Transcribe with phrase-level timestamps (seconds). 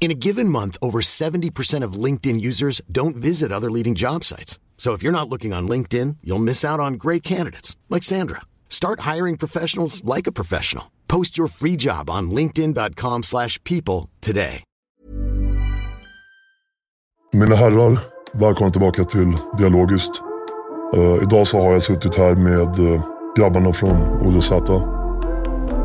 [0.00, 4.58] In a given month, over 70% of LinkedIn users don't visit other leading job sites.
[4.76, 8.42] So if you're not looking on LinkedIn, you'll miss out on great candidates like Sandra.
[8.68, 10.90] Start hiring professionals like a professional.
[11.08, 14.62] Post your free job on linkedin.com/people today.
[17.32, 17.98] Mina herrar,
[18.32, 20.22] välkomna tillbaka till Dialogiskt.
[20.96, 23.04] Eh, idag så har jag suttit här med uh,
[23.36, 24.50] grabbarna från ODZ.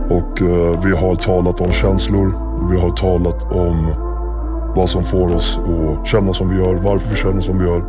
[0.09, 2.48] Och eh, vi har talat om känslor.
[2.67, 3.93] Vi har talat om
[4.75, 7.81] vad som får oss att känna som vi gör, varför vi känner som vi gör.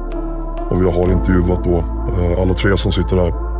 [0.70, 3.50] Och vi har intervjuat då eh, alla tre som sitter här.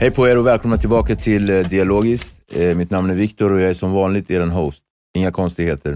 [0.00, 2.39] Hej på er och välkomna tillbaka till eh, Dialogiskt.
[2.54, 4.84] Eh, mitt namn är Viktor och jag är som vanligt er host.
[5.16, 5.90] Inga konstigheter.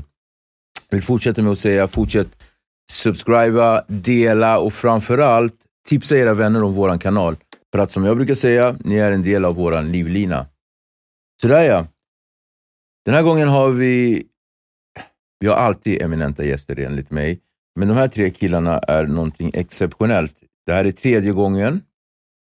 [0.89, 2.43] Jag vill fortsätta med att säga, fortsätt
[2.93, 5.55] subscriba, dela och framförallt
[5.89, 7.37] tipsa era vänner om vår kanal.
[7.73, 10.47] För att som jag brukar säga, ni är en del av vår livlina.
[11.43, 11.87] Sådär ja.
[13.05, 14.25] Den här gången har vi,
[15.41, 17.41] vi har alltid eminenta gäster enligt mig.
[17.79, 20.35] Men de här tre killarna är någonting exceptionellt.
[20.67, 21.83] Det här är tredje gången.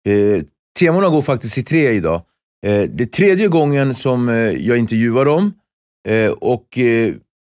[0.06, 0.42] Eh,
[0.78, 2.22] temorna går faktiskt i tre idag.
[2.66, 5.52] Eh, det är tredje gången som eh, jag intervjuar dem
[6.08, 6.66] eh, och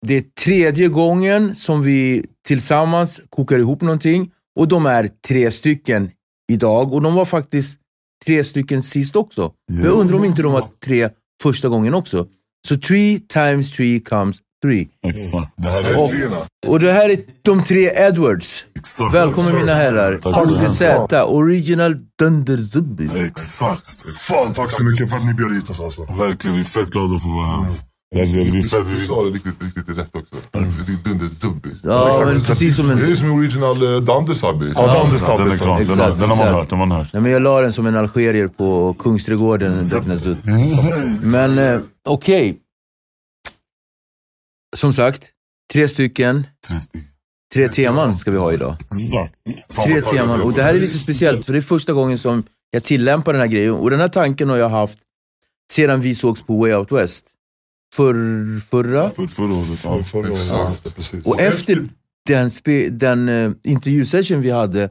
[0.08, 6.12] det är tredje gången som vi tillsammans kokar ihop någonting och de är tre stycken
[6.52, 7.80] idag och de var faktiskt
[8.25, 9.52] tre stycken sist också.
[9.84, 11.09] Jag undrar om inte de var tre
[11.44, 12.28] första gången också.
[12.68, 14.88] Så three times three comes three.
[15.08, 15.52] Exakt.
[15.58, 16.12] Det här är Och,
[16.72, 18.66] och det här är de tre Edwards.
[18.80, 19.14] Exakt.
[19.14, 20.12] Välkommen mina herrar.
[20.62, 20.72] Mycket.
[20.72, 23.10] Z, original Dunderzubbi.
[23.26, 24.06] Exakt.
[24.20, 26.02] Fan, tack så mycket för att ni bjöd hit oss alltså.
[26.02, 27.66] Verkligen, vi är fett glada för att vara här.
[28.22, 30.36] Alltså, vi fett, Du sa det riktigt, riktigt rätt också.
[30.52, 31.80] Det är dunderzubbis.
[31.84, 33.18] Ja, men precis som Det är en...
[33.18, 34.74] som original uh, Dandesabbis.
[34.76, 35.68] Ja, Dandes den är klar.
[35.68, 36.52] Den, har- Exakt, den har man exakt.
[36.52, 36.70] hört.
[36.70, 37.08] Den har man hört.
[37.14, 39.74] Nej, men jag la den som en algerier på Kungsträdgården.
[40.26, 40.44] Ut.
[41.24, 42.58] Men eh, okej.
[44.75, 45.31] Som sagt,
[45.74, 46.47] tre stycken.
[47.53, 48.75] Tre teman ska vi ha idag.
[48.80, 49.36] Exakt.
[49.86, 50.41] Tre teman.
[50.41, 53.41] Och det här är lite speciellt, för det är första gången som jag tillämpar den
[53.41, 53.74] här grejen.
[53.74, 54.97] Och den här tanken har jag haft
[55.72, 57.31] sedan vi sågs på Way Out West.
[57.96, 58.13] För,
[58.59, 59.09] förra?
[59.09, 59.80] För förra året.
[59.84, 60.03] Ja.
[60.03, 61.25] Förra året, ja, precis.
[61.25, 61.88] Och efter
[62.25, 64.90] den, spe, den uh, intervjusession vi hade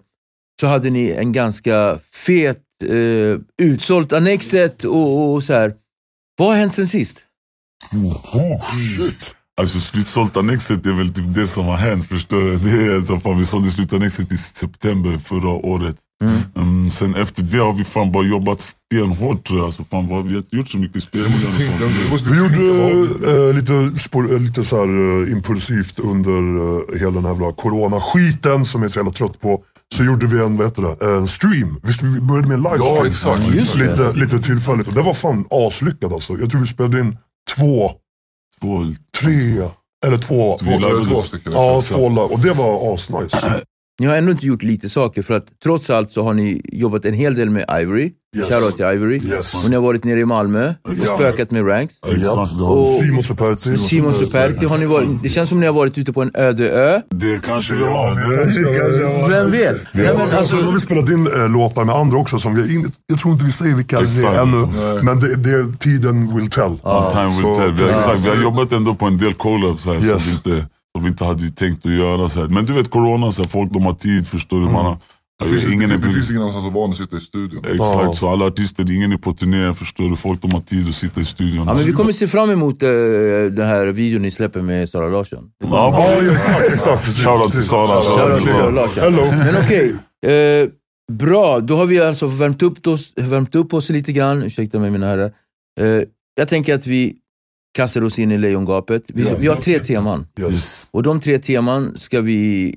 [0.61, 5.75] så hade ni en ganska fet, uh, utsålt Annexet och, och så här.
[6.39, 7.22] Vad har hänt sen sist?
[7.93, 9.34] Oh, shit.
[9.60, 12.56] Alltså slutsålt annexet är väl typ det som har hänt förstår du?
[12.56, 15.97] Det är alltså, fan, vi sålde slutannexet i september förra året.
[16.56, 19.66] Mm, sen efter det har vi fan bara jobbat stenhårt tror jag.
[19.66, 20.95] Alltså, fan, vad, vi har inte gjort så mycket
[22.10, 27.10] måste Vi gjorde eh, lite, spår, eh, lite så här, eh, impulsivt under eh, hela
[27.10, 29.62] den här jävla coronaskiten som jag är så jävla trött på.
[29.95, 31.80] Så gjorde vi en, vad heter det, en stream.
[31.83, 32.97] Visst, vi började med en livestream.
[32.97, 33.77] Ja, exakt.
[33.77, 34.89] Lite, lite tillfälligt.
[34.89, 36.39] Och det var fan aslyckat alltså.
[36.39, 37.16] Jag tror vi spelade in
[37.57, 37.91] två,
[38.60, 38.84] Två,
[39.21, 39.68] tre,
[40.06, 40.59] eller två.
[40.62, 41.27] vi Två, två det.
[41.27, 41.53] stycken.
[41.53, 42.06] Ja, två.
[42.06, 43.62] Och det var asnice.
[44.01, 47.05] Ni har ändå inte gjort lite saker för att trots allt så har ni jobbat
[47.05, 48.13] en hel del med Ivory.
[48.37, 48.49] Yes.
[48.49, 49.21] Shoutout till Ivory.
[49.29, 49.55] Yes.
[49.65, 50.75] Och ni har varit nere i Malmö och
[51.07, 51.15] Ja.
[51.15, 51.95] spökat med Ranks.
[52.07, 52.37] Exakt, Och
[52.69, 53.77] har, Simon Superti.
[53.77, 56.71] Simon Superti har ni varit, det känns som ni har varit ute på en öde
[56.71, 57.01] ö.
[57.11, 59.29] det kanske jag har.
[59.29, 59.77] Vem vet?
[59.93, 62.39] Nej, men Alltså, alltså, har vi spelat in äh, låtar med andra också.
[62.39, 64.57] Som vi in, jag tror inte vi säger vilka det är ännu.
[64.67, 65.03] Nej.
[65.03, 66.77] Men det, det, tiden will tell.
[66.83, 67.73] Ja, time will Så- tell.
[67.73, 70.27] Vi har, exakt, vi har jobbat ändå på en del collabs här Yes.
[70.27, 72.29] vi inte, som vi inte hade tänkt att göra.
[72.29, 72.49] Så här.
[72.49, 74.65] Men du vet corona, så här, folk de har tid, förstår du.
[74.67, 74.99] Man har,
[75.43, 77.21] Det finns, ingen det, är det finns ingen annanstans att vara än att sitta i
[77.21, 77.59] studion.
[77.65, 78.13] Exakt, Ja.
[78.13, 80.17] så alla artister, ingen är på turné, förstår du.
[80.17, 81.67] Folk de har tid att sitta i studion.
[81.67, 82.89] ja, men vi kommer se fram emot uh,
[83.53, 85.45] den här videon ni släpper med Sara Larsson.
[85.65, 87.05] Ja, Ja, exakt.
[87.17, 88.01] Shoutout till Sara.
[88.01, 89.03] Shoutout till Sara Larsson.
[89.05, 89.23] Hello.
[89.31, 89.95] Men okej,
[90.63, 90.69] eh,
[91.13, 91.61] bra.
[91.61, 94.43] Då har vi alltså värmt upp oss, värmt upp oss lite grann.
[94.43, 95.33] Ursäkta mig mina herrar.
[95.81, 96.03] Eh,
[96.37, 97.15] jag tänker att vi
[97.74, 99.03] kastar oss in i lejongapet.
[99.06, 100.26] Vi, vi har tre teman.
[100.41, 100.88] Yes.
[100.92, 102.74] Och de tre teman ska vi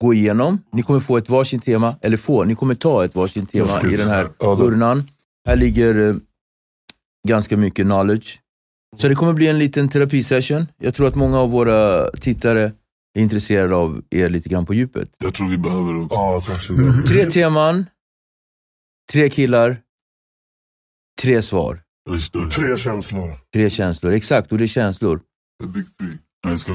[0.00, 0.58] gå igenom.
[0.72, 3.96] Ni kommer få ett varsin tema, eller få, ni kommer ta ett varsin tema i
[3.96, 5.04] den här Ja, urnan.
[5.48, 6.16] Här ligger eh,
[7.28, 8.40] ganska mycket knowledge.
[8.96, 10.66] Så det kommer bli en liten terapisession.
[10.78, 12.72] Jag tror att många av våra tittare
[13.14, 15.10] är intresserade av er lite grann på djupet.
[15.18, 16.72] Jag tror vi behöver det också.
[16.72, 16.92] Ja.
[17.08, 17.86] Tre teman,
[19.12, 19.76] tre killar,
[21.22, 21.80] tre svar.
[22.50, 23.38] Tre känslor.
[23.52, 24.52] Tre känslor, exakt.
[24.52, 25.20] Och det är känslor.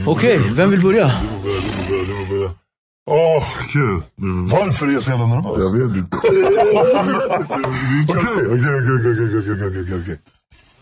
[0.06, 1.08] Okej, okay, vem vill börja?
[1.08, 2.54] Du får börja,
[4.52, 5.58] Varför är jag så jävla nervös?
[5.60, 6.18] Jag vet inte.
[6.18, 6.34] Okej,
[8.48, 10.20] okej, okej, okej, okej, okej,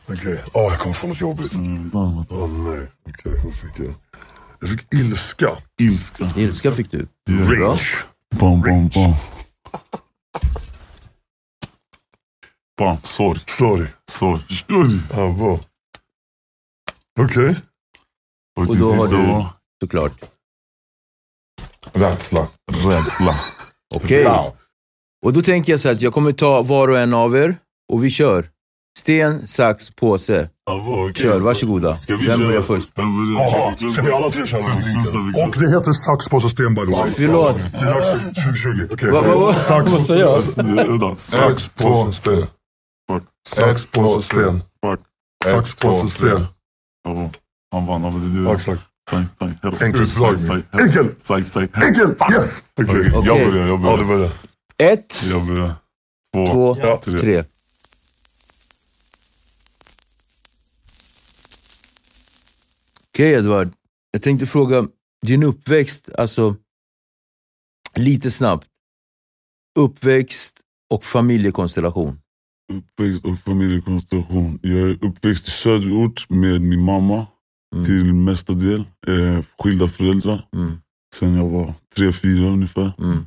[0.10, 0.44] okej.
[0.54, 1.54] Åh, jag kommer få något jobbigt.
[1.54, 1.92] Mm.
[1.94, 3.94] Åh nej, okej, vad fick jag?
[4.60, 5.50] Jag fick ilska.
[5.82, 6.34] Ilska.
[6.38, 7.08] Ilska fick du.
[7.30, 8.06] Rage.
[8.36, 9.14] Bom, bom, bom.
[12.80, 13.40] Bam, sorg.
[13.48, 13.86] Sorry.
[14.12, 14.42] Sorg.
[14.48, 15.00] Förstår du?
[15.14, 15.60] Ja, bra.
[17.20, 17.56] Okej.
[18.58, 19.46] Och Och till då har du- var
[19.84, 20.14] Såklart.
[21.94, 22.48] Rädsla.
[22.86, 23.36] rädsla.
[23.96, 24.24] Okej.
[24.24, 24.54] Wow.
[25.26, 27.56] Och då tänker jag så här att jag kommer ta var och en av er
[27.94, 28.50] och vi kör.
[29.00, 30.50] Sten, sax, påse.
[30.66, 31.24] Vad, okej.
[31.24, 31.98] Kör, varsågoda.
[31.98, 32.48] Ska vi Vem köra?
[32.48, 32.90] börjar först?
[32.96, 34.64] Jaha, ska vi alla tre köra?
[35.48, 37.12] Och det heter sax, påse, sten by the way.
[37.16, 37.58] Förlåt.
[37.72, 38.88] Det är dags för 2020.
[38.94, 39.12] Okej.
[39.12, 39.56] Vänta,
[41.16, 42.48] sax, påse, sten.
[43.56, 44.62] Sax, påse, sten.
[45.46, 46.46] Sax, påse, sten.
[47.72, 48.02] Han vann.
[48.02, 48.52] Men du...
[48.52, 48.82] Exakt.
[49.82, 50.36] Enkelt slag.
[50.72, 51.16] Enkel!
[51.74, 52.16] Enkel!
[52.32, 52.64] Yes!
[52.82, 53.12] Okej.
[53.14, 53.98] Jag börjar, jag börjar.
[53.98, 54.32] Ja, börjar.
[54.78, 55.24] Ett.
[55.30, 55.74] Jag börjar.
[56.34, 56.76] Två.
[56.76, 57.18] Två tre.
[57.20, 57.44] Okej
[63.14, 63.70] okay, Edvard.
[64.12, 64.88] Jag tänkte fråga,
[65.26, 66.56] din uppväxt, alltså
[67.96, 68.68] lite snabbt.
[69.80, 72.22] Uppväxt och familjekonstellation.
[72.74, 74.60] Uppväxt och familjekonstellation.
[74.62, 77.26] Jag är uppväxt i söderort med min mamma
[77.76, 77.86] Mm.
[77.86, 78.80] till mesta del.
[79.08, 80.48] Eh, skilda föräldrar.
[80.56, 80.72] Mm.
[81.16, 82.92] Sen jag var tre, fyra ungefär.
[83.00, 83.26] Mm.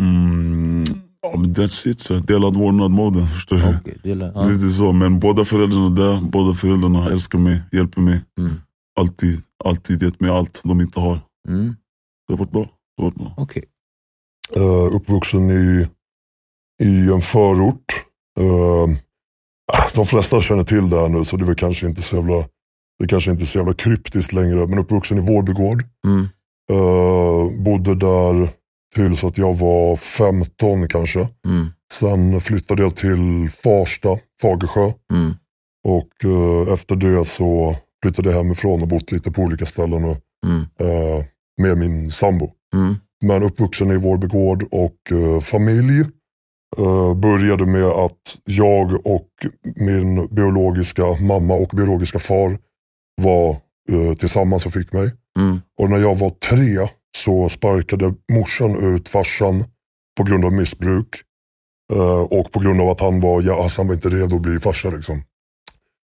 [0.00, 0.84] Mm.
[1.22, 2.00] Ja, men that's it.
[2.00, 3.76] Så delad vårdnad-moden, förstår du?
[3.80, 4.32] Okej, dela.
[4.34, 4.44] Ja.
[4.48, 6.20] Lite så, men båda föräldrarna är där.
[6.20, 8.20] Båda föräldrarna älskar mig, hjälper mig.
[8.38, 8.52] Mm.
[9.00, 11.18] Alltid, alltid gett mig allt de inte har.
[11.48, 11.76] Mm.
[12.28, 12.62] Det har varit bra.
[12.96, 13.34] Det har varit bra.
[13.36, 13.64] Okej.
[14.56, 15.88] Uh, uppvuxen i,
[16.82, 17.84] i en förort.
[18.40, 18.88] Uh,
[19.94, 22.44] de flesta känner till det här nu så det är kanske inte så jävla,
[22.98, 24.66] det kanske inte så jävla kryptiskt längre.
[24.66, 25.84] Men uppvuxen i Vårbygård.
[26.06, 26.28] Mm.
[26.72, 28.48] Uh, bodde där
[28.94, 31.28] tills att jag var 15 kanske.
[31.46, 31.66] Mm.
[31.92, 34.92] Sen flyttade jag till Farsta, Fagersjö.
[35.12, 35.34] Mm.
[35.88, 40.16] Och eh, efter det så flyttade jag hemifrån och bott lite på olika ställen och,
[40.46, 40.60] Mm.
[40.60, 41.24] eh,
[41.62, 42.50] med min sambo.
[42.74, 42.94] Mm.
[43.24, 46.04] Men uppvuxen i Vårby gård och eh, familj.
[46.78, 49.28] Eh, började med att jag och
[49.76, 52.58] min biologiska mamma och biologiska far
[53.22, 53.50] var
[53.90, 55.10] eh, tillsammans och fick mig.
[55.38, 55.60] Mm.
[55.80, 59.64] Och när jag var tre så sparkade morsan ut farsan
[60.16, 61.08] på grund av missbruk.
[61.92, 64.42] Eh, och på grund av att han var, ja, alltså han var inte redo att
[64.42, 64.90] bli farsa.
[64.90, 65.22] Liksom.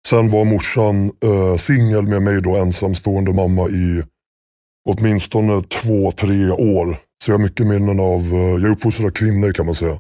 [0.08, 4.04] Sen var morsan eh, singel med mig då, ensamstående mamma i
[4.90, 6.98] åtminstone två, tre år.
[7.24, 10.00] Så jag har mycket minnen av, eh, jag är uppfostrad av kvinnor kan man säga.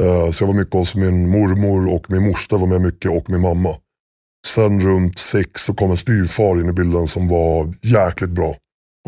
[0.00, 3.30] Eh, så jag var mycket hos min mormor och min moster var med mycket och
[3.30, 3.76] min mamma.
[4.46, 8.56] Sen runt sex så kom en styvfar in i bilden som var jäkligt bra.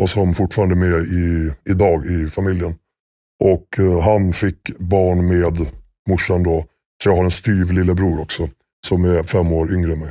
[0.01, 2.75] Och som fortfarande är med i, idag i familjen.
[3.45, 5.67] Och eh, han fick barn med
[6.09, 6.65] morsan då.
[7.03, 8.49] Så jag har en styv lillebror också.
[8.87, 10.11] Som är fem år yngre än mig.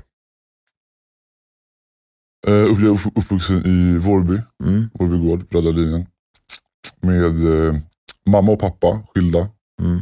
[2.47, 4.89] Uh, jag är upp- uppvuxen i Vårby, Mm.
[4.93, 6.05] Vårby gård, brödralinjen.
[7.01, 7.75] Med eh,
[8.25, 9.49] mamma och pappa skilda
[9.81, 9.99] Mm.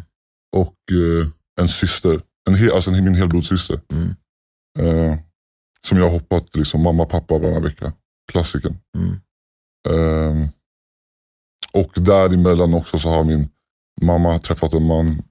[0.57, 1.27] Och eh,
[1.61, 3.81] en syster, en hel, alltså en, min helblodssyster.
[3.93, 4.15] Mm.
[4.79, 5.17] Eh,
[5.87, 7.93] som jag har hoppat liksom, mamma och pappa varannan vecka.
[8.31, 8.77] Klassiken.
[8.97, 9.11] Mm.
[9.89, 10.49] Eh,
[11.73, 13.49] och däremellan också så har min
[14.01, 15.21] mamma träffat en man,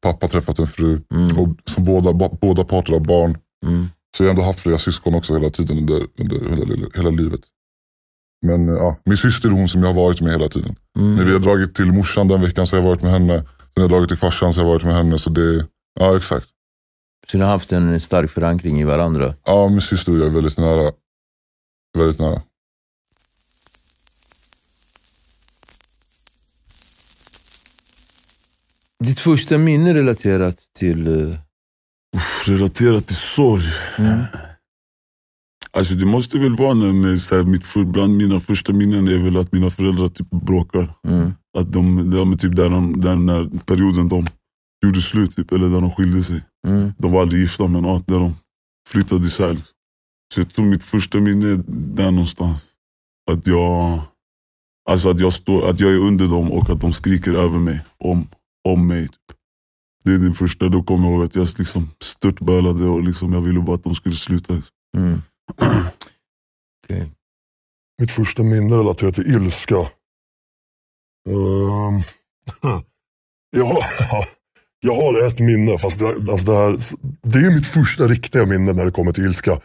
[0.00, 1.00] pappa träffat en fru.
[1.14, 1.38] Mm.
[1.38, 3.38] Och som båda, båda parter har barn.
[3.66, 3.86] Mm.
[4.16, 7.40] Så jag har ändå haft flera syskon också hela tiden under, under hela, hela livet.
[8.46, 10.76] Men eh, ja, min syster är hon som jag har varit med hela tiden.
[10.98, 11.14] Mm.
[11.14, 13.44] När vi har dragit till morsan den veckan så har jag varit med henne.
[13.78, 15.18] När jag har dragit till farsan så har jag varit med henne.
[15.18, 15.66] Så det,
[16.00, 16.48] ja exakt.
[17.26, 19.34] Så ni har haft en stark förankring i varandra?
[19.44, 20.92] Ja, min syster och jag är väldigt nära.
[21.98, 22.42] Väldigt nära.
[29.04, 31.08] Ditt första minne relaterat till...
[32.16, 33.62] Uff, relaterat till sorg.
[33.98, 34.24] Mm.
[35.70, 39.36] Alltså det måste väl vara när, så här, mitt bland mina första minnen är väl
[39.36, 40.94] att mina föräldrar typ bråkar.
[41.08, 41.32] Mm.
[41.58, 44.26] Att de, de, typ där de, där när perioden de
[44.84, 46.42] gjorde slut, typ, eller där de skilde sig.
[46.66, 46.92] Mm.
[46.98, 48.34] De var aldrig gifta men ja, där de
[48.90, 49.48] flyttade isär.
[49.48, 49.74] Liksom.
[50.34, 51.64] Så jag tror mitt första minne är
[51.96, 52.74] där någonstans.
[53.30, 54.00] Att jag,
[54.90, 57.80] alltså att jag, står, att jag är under dem och att de skriker över mig,
[57.98, 58.28] om,
[58.68, 59.08] om mig.
[59.08, 59.38] Typ.
[60.04, 63.40] Det är det första, då kommer jag ihåg att jag liksom störtbölade och liksom jag
[63.40, 64.62] ville bara att de skulle sluta.
[64.96, 65.22] Mm.
[66.84, 67.12] Okej.
[68.00, 69.76] Mitt första minne relaterat till ilska.
[71.28, 72.02] Ehm,
[73.50, 73.84] jag, har,
[74.80, 76.78] jag har ett minne, fast det, alltså det, här,
[77.22, 79.60] det är mitt första riktiga minne när det kommer till ilska.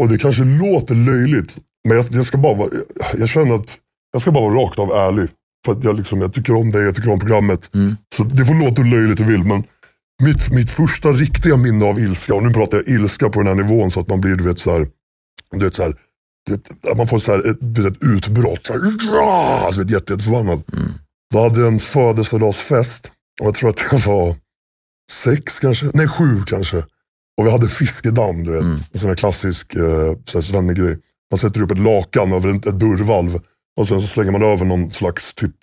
[0.00, 2.68] Och det kanske låter löjligt, men jag, jag, ska bara vara,
[3.14, 3.78] jag känner att
[4.12, 5.28] jag ska bara vara rakt av ärlig.
[5.66, 7.74] För att jag, liksom, jag tycker om dig, jag tycker om programmet.
[7.74, 7.96] Mm.
[8.14, 9.64] Så det får låta löjligt du vill, men
[10.22, 13.64] mitt, mitt första riktiga minne av ilska, och nu pratar jag ilska på den här
[13.64, 14.88] nivån så att man blir du vet, så här,
[15.52, 15.94] du vet, så här,
[16.90, 18.66] att man får så här, ett, vet, ett utbrott.
[18.66, 18.80] Så här,
[19.66, 20.62] alltså, vet, jätte, jätteförbannad.
[21.32, 24.36] Då hade jag en födelsedagsfest och jag tror att jag var
[25.12, 26.76] sex kanske, nej sju kanske.
[27.38, 28.62] Och vi hade fiskedamm, du vet.
[28.62, 30.98] En sån här klassisk eh, svennegrej.
[31.30, 33.40] Man sätter upp ett lakan över ett, ett dörrvalv
[33.76, 35.54] och sen så slänger man över någon slags typ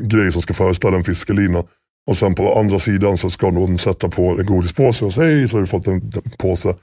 [0.00, 1.64] grej som ska föreställa en fiskelina.
[2.10, 5.48] Och sen på andra sidan så ska någon sätta på en godispåse och säga hej
[5.48, 6.74] så har du fått en, påse.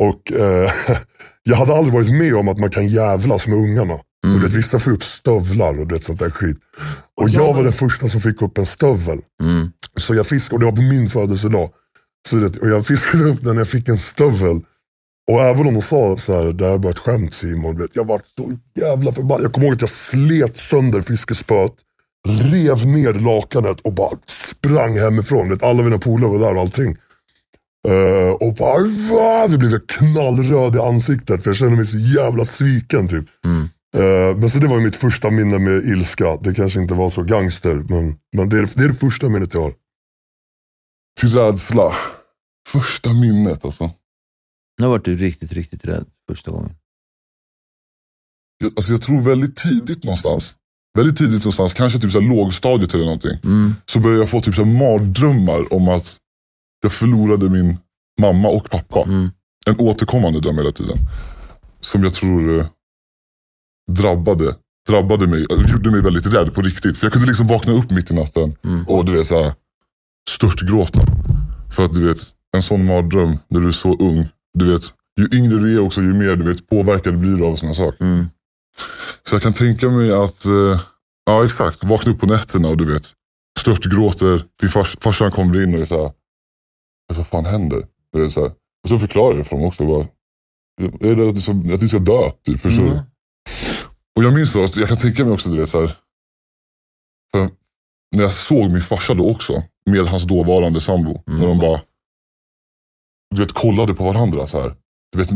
[0.00, 0.70] Och eh,
[1.42, 3.98] jag hade aldrig varit med om att man kan jävlas med ungarna.
[4.22, 6.56] Du vet, vissa får upp stövlar och du vet, sånt där skit.
[7.20, 9.18] Och jag var den första som fick upp en stövel.
[9.42, 9.68] Mm.
[9.96, 11.70] Så jag fiskade, och det var på min födelsedag.
[12.28, 14.60] Så det, och jag fiskade upp den när jag fick en stövel.
[15.30, 17.78] Och även om de sa så här, det här är bara ett skämt Simon.
[17.78, 19.44] Vet, jag var så jävla förbannad.
[19.44, 21.72] Jag kommer ihåg att jag slet sönder fiskespöet.
[22.26, 25.58] Rev ner lakanet och bara sprang hemifrån.
[25.62, 26.96] Alla mina polare var där och allting.
[27.88, 29.48] Eh, och bara, va?
[29.48, 33.24] Det blev knallröd i ansiktet för jag kände mig så jävla sviken typ.
[33.96, 36.36] Eh, men så det var mitt första minne med ilska.
[36.36, 39.54] Det kanske inte var så gangster, men, men det, är, det är det första minnet
[39.54, 39.74] jag har.
[41.20, 41.92] Till rädsla.
[42.68, 43.90] Första minnet alltså.
[44.78, 46.74] När var du riktigt, riktigt rädd första gången?
[48.58, 50.54] Jag, alltså jag tror väldigt tidigt någonstans.
[50.96, 53.38] Väldigt tidigt någonstans, kanske typ så här lågstadiet eller någonting.
[53.44, 53.74] Mm.
[53.86, 56.16] Så började jag få typ så här mardrömmar om att
[56.82, 57.78] jag förlorade min
[58.20, 59.02] mamma och pappa.
[59.02, 59.30] Mm.
[59.66, 60.98] En återkommande dröm hela tiden.
[61.80, 62.66] Som jag tror eh,
[63.90, 64.54] drabbade,
[64.88, 66.98] drabbade mig, gjorde mig väldigt rädd på riktigt.
[66.98, 68.84] För jag kunde liksom vakna upp mitt i natten Mm.
[68.88, 69.52] och du vet så här,
[70.30, 71.00] störtgråta.
[71.72, 72.18] För att du vet,
[72.56, 74.28] en sån mardröm när du är så ung.
[74.58, 74.82] Du vet,
[75.20, 78.04] ju yngre du är också, ju mer du vet, påverkad blir du av sådana saker.
[79.26, 79.30] Mm.
[79.30, 80.80] Så jag kan tänka mig att, eh,
[81.26, 83.12] ja exakt, vakna upp på nätterna och du vet,
[83.58, 84.44] störtgråter.
[84.60, 86.12] Din fars, farsan kommer in och är såhär,
[87.14, 87.86] vad fan händer?
[88.12, 88.52] Du vet, så här.
[88.82, 89.86] Och så förklarar jag för dem också.
[89.86, 90.06] Bara,
[91.00, 92.30] är det att ni ska, att ni ska dö?
[92.44, 92.86] Typ, förstår?
[92.86, 92.98] Mm.
[94.16, 95.96] Och jag minns så, att jag kan tänka mig också, du vet, så här,
[97.32, 97.50] för
[98.16, 101.40] när jag såg min farsa då också, med hans dåvarande sambo, Mm.
[101.40, 101.80] när de bara
[103.34, 104.76] du vet, kollade på varandra så här.
[105.12, 105.30] Du vet,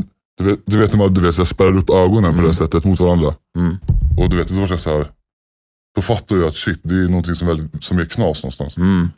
[0.45, 2.45] du vet, du vet när man du vet, så här, spärrar upp ögonen på Mm.
[2.45, 3.35] det sättet mot varandra.
[3.59, 3.77] Mm.
[4.19, 5.13] Och du vet, då var jag så här.
[5.95, 8.77] Då fattar jag att shit, det är någonting som, väldigt, som är knas någonstans.
[8.77, 9.09] Mm.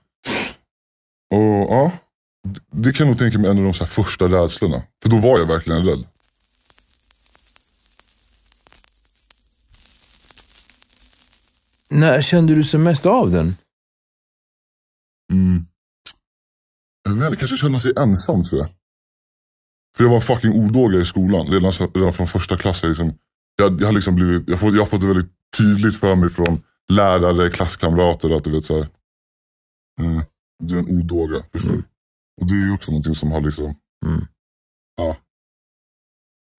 [1.34, 1.92] Och ja,
[2.48, 4.82] det- det kan jag nog tänka mig en av de så här första rädslorna.
[5.02, 6.04] För då var jag verkligen rädd.
[11.88, 13.56] När kände du sig mest av den?
[15.32, 15.66] Mm.
[17.04, 18.68] Jag vet kanske känna sig ensam tror jag.
[19.96, 21.46] För jag var en fucking odåga i skolan.
[21.46, 22.82] Redan, redan från första klass.
[22.82, 23.12] Jag, liksom,
[23.56, 26.30] jag, jag, har liksom blivit, jag, får, jag har fått det väldigt tydligt för mig
[26.30, 28.88] från lärare, klasskamrater att du vet så här,
[30.00, 30.22] eh,
[30.64, 31.42] Du är en odåga.
[31.52, 31.82] Du?
[32.40, 33.74] Och det är ju också någonting som har liksom,
[34.06, 34.26] Mm.
[34.96, 35.16] ja,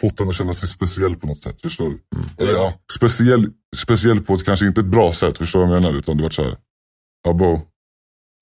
[0.01, 1.61] fått en att känna sig speciell på något sätt.
[1.61, 1.99] Förstår du?
[2.37, 5.37] Eller ja, speciell, speciell på ett kanske inte ett bra sätt.
[5.37, 5.97] Förstår du vad jag menar?
[5.97, 6.57] Utan du varit så här,
[7.23, 7.61] ja bo, eh,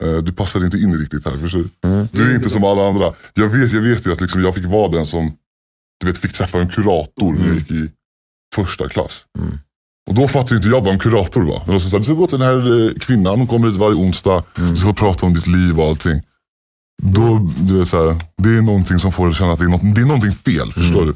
[0.01, 1.38] du passar inte in riktigt här.
[1.38, 1.89] Förstår du?
[1.89, 2.08] Mm.
[2.12, 3.13] Du är inte som alla andra.
[3.34, 5.34] Jag vet, jag vet ju att liksom jag fick vara den som
[6.00, 7.91] du vet, fick träffa en kurator när jag gick i
[8.55, 9.25] första klass.
[9.39, 9.60] Mm.
[10.10, 11.65] Och då fattade inte jag vad en kurator var.
[11.67, 13.96] Var så här, du ska gå till den här eh, kvinnan, hon kommer hit varje
[13.96, 14.43] onsdag.
[14.55, 16.22] Du ska prata om ditt liv och allting.
[17.03, 19.65] Då, du vet, så här, det är någonting som får dig att känna att det
[19.65, 20.74] är, något, det är någonting fel.
[20.74, 21.15] Förstår du?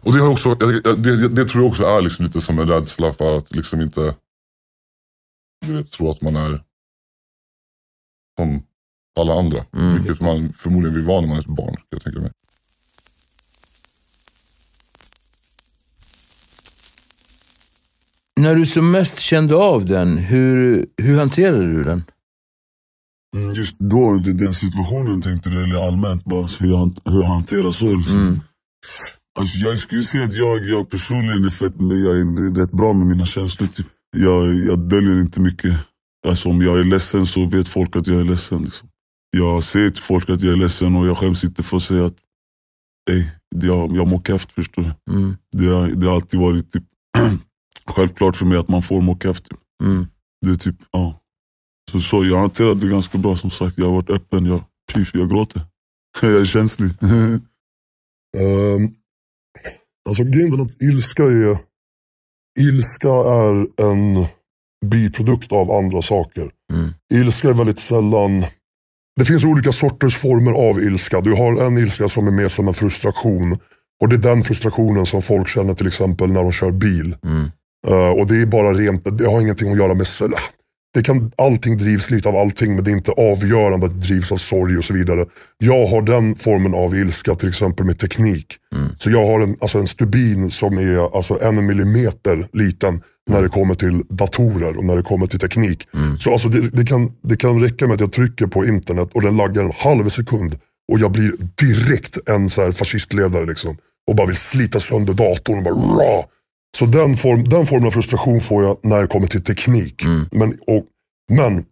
[0.00, 3.12] Och det, har också, det, det tror jag också är liksom lite som en rädsla
[3.12, 4.14] för att liksom inte
[5.66, 6.60] du vet, tro att man är
[8.38, 8.62] som
[9.20, 9.64] alla andra.
[9.96, 11.76] Vilket man förmodligen vill vara när man är ett barn.
[11.90, 12.30] Jag tänker mig.
[18.40, 22.04] När du som mest kände av den, hur, hur hanterade du den?
[23.36, 27.70] Mm, Just då, den situationen tänkte du, eller allmänt, bara hur jag, hur jag hanterar
[27.70, 27.96] sorg.
[27.96, 28.40] Liksom.
[29.38, 33.06] Alltså, jag skulle säga att jag, jag personligen är fett, jag är rätt bra med
[33.06, 33.66] mina känslor.
[33.68, 33.86] Typ.
[34.16, 35.72] Jag, jag döljer inte mycket.
[36.26, 38.62] Alltså, om jag är ledsen så vet folk att jag är ledsen.
[38.62, 38.88] Liksom.
[39.30, 42.04] Jag säger till folk att jag är ledsen och jag skäms inte för att säga
[42.04, 42.16] att
[43.10, 43.24] ey,
[43.54, 44.52] jag, jag mår keft.
[44.52, 45.14] Förstår du?
[45.14, 45.36] Mm.
[45.52, 46.84] Det, har, det har alltid varit typ,
[47.86, 49.44] självklart för mig att man får må keft.
[49.44, 49.58] Typ.
[49.84, 50.06] Mm.
[50.46, 51.20] Det är typ, ja.
[51.90, 53.78] Så, så jag hanterade det ganska bra som sagt.
[53.78, 54.64] Jag har varit öppen, jag,
[54.94, 55.62] pif, jag gråter.
[56.22, 56.90] jag är känslig.
[58.38, 58.94] Ehm,
[60.08, 61.58] alltså grejen är att ilska är,
[62.60, 64.26] ilska är en
[64.82, 66.50] biprodukt av andra saker.
[66.72, 66.90] Mm.
[67.14, 68.44] Ilska är väldigt sällan,
[69.16, 71.20] det finns olika sorters former av ilska.
[71.20, 73.58] Du har en ilska som är mer som en frustration.
[74.00, 77.16] Och det är den frustrationen som folk känner till exempel när de kör bil.
[77.24, 77.50] Mm.
[77.88, 80.06] Eh, och det är bara rent, det har ingenting att göra med
[80.94, 84.32] det kan, allting drivs lite av allting men det är inte avgörande att det drivs
[84.32, 85.26] av sorg och så vidare.
[85.58, 88.46] Jag har den formen av ilska till exempel med teknik.
[88.98, 93.48] Så jag har en, alltså en stubin som är alltså en millimeter liten när det
[93.48, 95.88] kommer till datorer och när det kommer till teknik.
[96.18, 99.22] Så alltså det, det, kan, det kan räcka med att jag trycker på internet och
[99.22, 100.58] den laggar en halv sekund
[100.92, 103.76] och jag blir direkt en så här fascistledare liksom.
[104.08, 106.24] Och bara vill slita sönder datorn och bara rah!
[106.78, 110.04] Så den, form, den formen av frustration får jag när det kommer till teknik.
[110.30, 110.84] Men, och,
[111.32, 111.64] men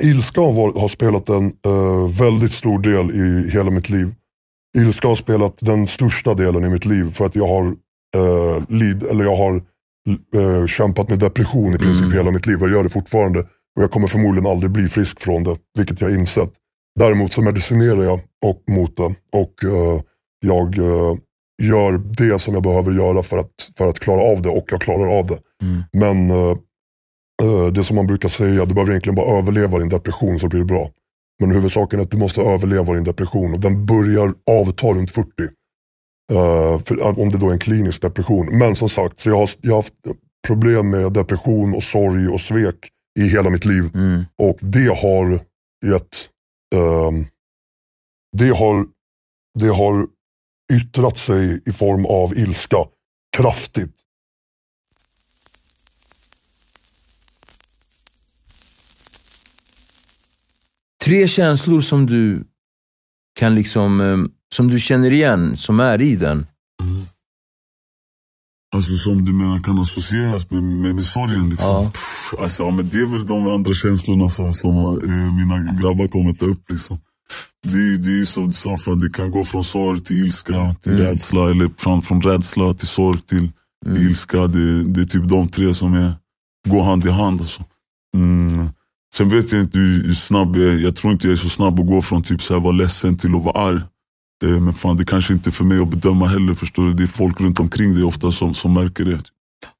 [0.00, 4.14] ilska har, har spelat en eh, väldigt stor del i hela mitt liv.
[4.78, 7.66] Ilska har spelat den största delen i mitt liv för att jag har,
[8.16, 9.62] eh, lid, eller jag har
[10.34, 12.56] eh, kämpat med depression i princip hela mitt liv.
[12.60, 13.40] Jag gör det fortfarande
[13.76, 16.50] och jag kommer förmodligen aldrig bli frisk från det, vilket jag insett.
[17.00, 19.54] Däremot så medicinerar jag och, mot det och
[20.40, 20.78] jag
[21.66, 24.80] gör det som jag behöver göra för att, för att klara av det och jag
[24.80, 25.38] klarar av det.
[25.92, 26.56] Men eh,
[27.42, 30.60] eh, det som man brukar säga, du behöver egentligen bara överleva din depression så blir
[30.60, 30.90] det bra.
[31.40, 35.28] Men huvudsaken är att du måste överleva din depression och den börjar avta runt 40.
[36.32, 38.58] Eh, för, att- om det då är en klinisk depression.
[38.58, 39.94] Men som sagt, så jag, har, jag har haft
[40.46, 42.76] problem med depression och sorg och svek
[43.20, 43.90] i hela mitt liv.
[43.94, 44.24] Mm.
[44.38, 45.32] Och det har
[45.86, 46.28] gett,
[46.74, 47.26] ehm,
[48.36, 48.86] det, har,
[49.58, 50.06] det har
[50.72, 52.76] yttrat sig i form av ilska
[53.36, 53.94] kraftigt.
[61.04, 62.44] Tre känslor som du
[63.38, 64.18] kan liksom, eh,
[64.54, 66.46] som du känner igen, som är i den.
[68.74, 71.50] Alltså som du menar kan associeras med, med, med sorgen.
[71.50, 71.68] Liksom.
[71.68, 71.90] Ja.
[71.90, 76.08] Pff, alltså, ja, men det är väl de andra känslorna som, som eh, mina grabbar
[76.08, 76.70] kommer ta upp.
[76.70, 76.98] Liksom.
[77.62, 80.74] Det, är- det är som du sa, för det kan gå från sorg till ilska,
[80.80, 81.50] till rädsla.
[81.50, 83.50] Eller från, från rädsla till sorg till,
[83.94, 84.46] till ilska.
[84.46, 86.12] Det, det är typ de tre som är,
[86.68, 87.40] går hand i hand.
[87.40, 87.62] Alltså.
[88.16, 88.68] Mm.
[89.14, 90.78] Sen vet jag inte hur snabb jag är.
[90.78, 93.16] Jag tror inte jag är så snabb att gå från typ så här, vara ledsen
[93.16, 93.80] till att vara arg.
[94.44, 96.54] Eh, Men fan, det kanske inte är för mig att bedöma heller.
[96.54, 96.92] Förstår du?
[96.92, 99.20] Det är folk runt omkring dig ofta som, som märker det.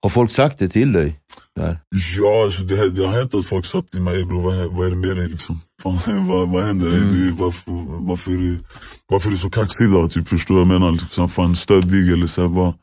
[0.03, 1.18] Har folk sagt det till dig?
[1.57, 1.79] Där.
[2.18, 4.87] Ja, alltså det, det har hänt att folk sagt till mig, bro, vad, är- vad
[4.87, 5.29] är det med dig?
[5.29, 5.61] Liksom?
[5.83, 6.90] Fan, vad, vad händer?
[6.90, 7.73] Du, varför,
[8.07, 8.59] varför, är du,
[9.07, 10.11] varför är du så kaxig idag?
[10.11, 10.59] Typ, förstår?
[10.59, 12.75] Jag menar, liksom, fan, stöddig eller så här, vad,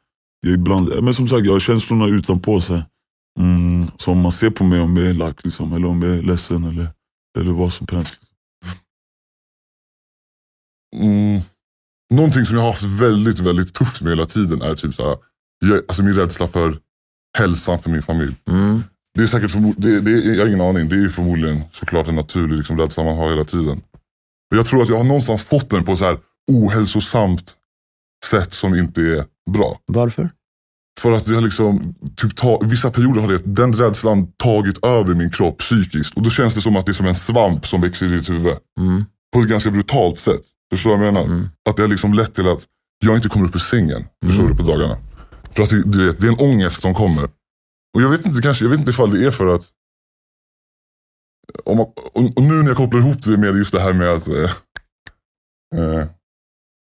[0.42, 2.60] jag ibland, Men som sagt, jag har känslorna utanpå.
[2.62, 2.84] Så, här.
[3.40, 6.18] mm, så om man ser på mig om jag är lack, liksom, eller om jag
[6.18, 6.88] är ledsen eller,
[7.40, 8.18] eller vad som helst.
[8.22, 8.30] Liksom.
[10.96, 11.42] Mm.
[12.14, 15.18] Någonting som jag har haft väldigt, väldigt tufft med hela tiden är typ så här,
[15.66, 16.78] jag, alltså min rädsla för
[17.38, 18.36] hälsan för min familj.
[18.50, 18.82] Mm.
[19.14, 20.90] Det är säkert det, det, jag har ingen aning.
[20.90, 23.82] Det är förmodligen såklart en naturlig liksom, rädsla man har hela tiden.
[24.50, 26.18] Men jag tror att jag har någonstans fått den på så här
[26.52, 27.54] ohälsosamt
[28.26, 29.80] sätt som inte är bra.
[29.86, 30.30] Varför?
[31.00, 35.14] För att det har liksom, typ ta, vissa perioder har det, den rädslan tagit över
[35.14, 36.14] min kropp psykiskt.
[36.14, 38.30] Och då känns det som att det är som en svamp som växer i ditt
[38.30, 38.54] huvud.
[38.80, 39.06] Mm.
[39.34, 40.42] På ett ganska brutalt sätt.
[40.74, 41.50] Förstår du vad jag menar?
[41.70, 42.66] Att det har liksom lett till att
[43.06, 44.06] jag inte kommer upp ur sängen.
[44.26, 44.98] Förstår du, på dagarna.
[45.52, 47.24] För att du vet, det är en ångest som kommer.
[47.96, 49.72] Och jag vet inte, kanske, jag vet inte ifall det är för att
[51.64, 54.28] om man, och, nu när jag kopplar ihop det med just det här med att
[54.28, 54.52] eh,
[55.76, 56.08] eh,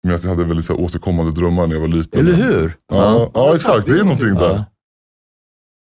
[0.06, 2.20] med att jag hade väldigt så här, återkommande drömmar när jag var liten.
[2.20, 2.76] Eller hur?
[2.92, 3.86] Ja, ja, exakt.
[3.86, 4.54] Det är någonting där.
[4.54, 4.64] Ja.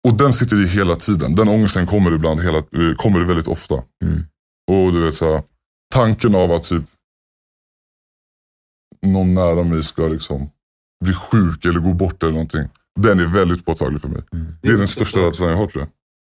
[0.08, 1.34] Och den sitter i hela tiden.
[1.34, 3.74] Den ångesten kommer ibland, hela, eh, kommer väldigt ofta.
[4.04, 4.24] Mm.
[4.70, 5.42] Och du vet så här,
[5.94, 6.84] tanken av att typ
[9.06, 10.50] någon nära mig ska liksom
[11.04, 12.68] bli sjuk eller gå bort eller någonting.
[13.00, 14.22] Den är väldigt påtaglig för mig.
[14.62, 15.86] Det är den största rädslan jag har tror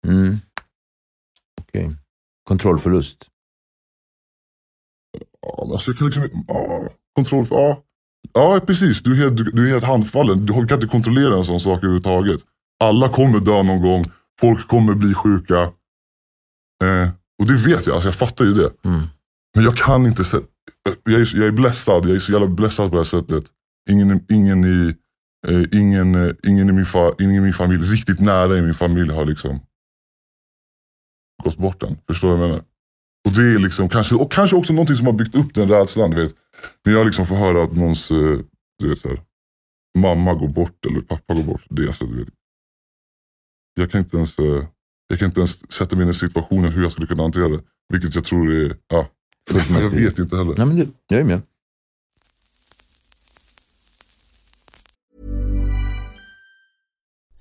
[0.04, 0.13] jag.
[0.13, 0.38] Mm.
[1.62, 1.95] Okej.
[2.47, 3.28] Kontrollförlust.
[5.41, 7.84] Ja, alltså jag kan liksom, ja, kontroll, ja.
[8.34, 9.01] ja precis.
[9.04, 10.45] Du är, helt, du, du är helt handfallen.
[10.45, 12.41] Du har- kan inte kontrollera en sån sak överhuvudtaget.
[12.84, 14.06] Alla kommer dö någon gång.
[14.41, 15.62] Folk kommer bli sjuka.
[16.84, 18.71] Eh, och det vet jag, alltså jag fattar ju det.
[18.84, 19.01] Mm.
[19.56, 20.38] Men jag kan inte se,
[21.04, 23.43] jag är, jag är blessad, jag är så jävla blessad på det här sättet.
[23.89, 24.95] Ingen, ingen, i,
[25.48, 28.74] eh, ingen, eh, ingen, i min fa, ingen i min familj, riktigt nära i min
[28.74, 29.60] familj har liksom
[31.43, 31.98] gått bort än.
[32.08, 32.63] Förstår du vad jag menar?
[33.26, 36.12] Och det är liksom kanske, och kanske också någonting som har byggt upp den rädslan.
[36.12, 36.34] Du vet.
[36.86, 38.39] När jag liksom får höra att någons eh,
[38.80, 39.21] du vet, så här,
[39.98, 41.65] mamma går bort eller pappa går bort.
[41.69, 42.30] Det alltså, du vet,
[43.74, 44.63] jag, kan inte ens, eh,
[45.08, 47.60] jag kan inte ens sätta mig in i situationen hur jag skulle kunna hantera det.
[47.89, 49.08] Vilket jag tror är, ja,
[49.69, 50.54] jag vet inte heller.
[50.58, 51.41] Nej, men du, jag är med.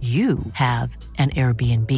[0.00, 1.90] you have an Airbnb.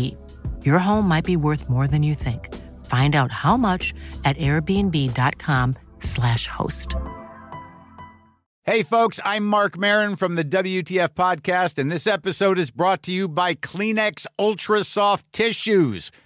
[0.67, 2.55] Your home might be worth more than you think.
[2.85, 3.95] Find out how much
[4.27, 6.95] at airbnb.com/slash host.
[8.65, 13.13] hey folks, I'm Mark Marin from the WTF podcast, and this episode is brought to
[13.13, 16.11] you by Kleenex Ultra Soft Tissues,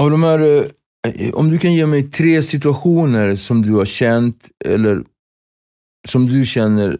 [0.00, 0.40] Av de här,
[1.08, 5.04] eh, om du kan ge mig tre situationer som du har känt, eller
[6.08, 6.98] som du känner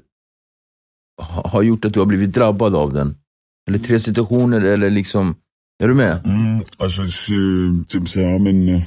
[1.22, 3.16] ha- har gjort att du har blivit drabbad av den.
[3.68, 5.34] Eller tre situationer, eller liksom,
[5.82, 6.26] är du med?
[6.26, 8.68] Mm, alltså, så- typ så här, men...
[8.68, 8.82] eh,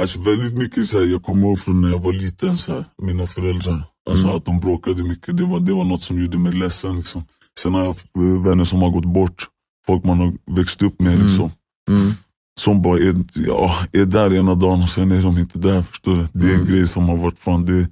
[0.00, 2.84] Alltså väldigt mycket så här, jag kommer ihåg från när jag var liten, så här,
[3.02, 3.84] mina föräldrar.
[4.10, 5.36] Alltså att de bråkade mycket.
[5.36, 6.96] Det var, det var något som gjorde mig ledsen.
[6.96, 7.24] Liksom.
[7.58, 9.46] Sen har jag eh, vänner som har gått bort.
[9.86, 11.18] Folk man har växt upp med.
[11.22, 11.50] Liksom.
[11.90, 12.12] Mm.
[12.60, 15.82] Som bara är, ja, är där ena dagen och sen är de inte där.
[15.82, 16.28] Förstår du?
[16.32, 17.64] Det är en grej som har varit fan.
[17.64, 17.88] Det,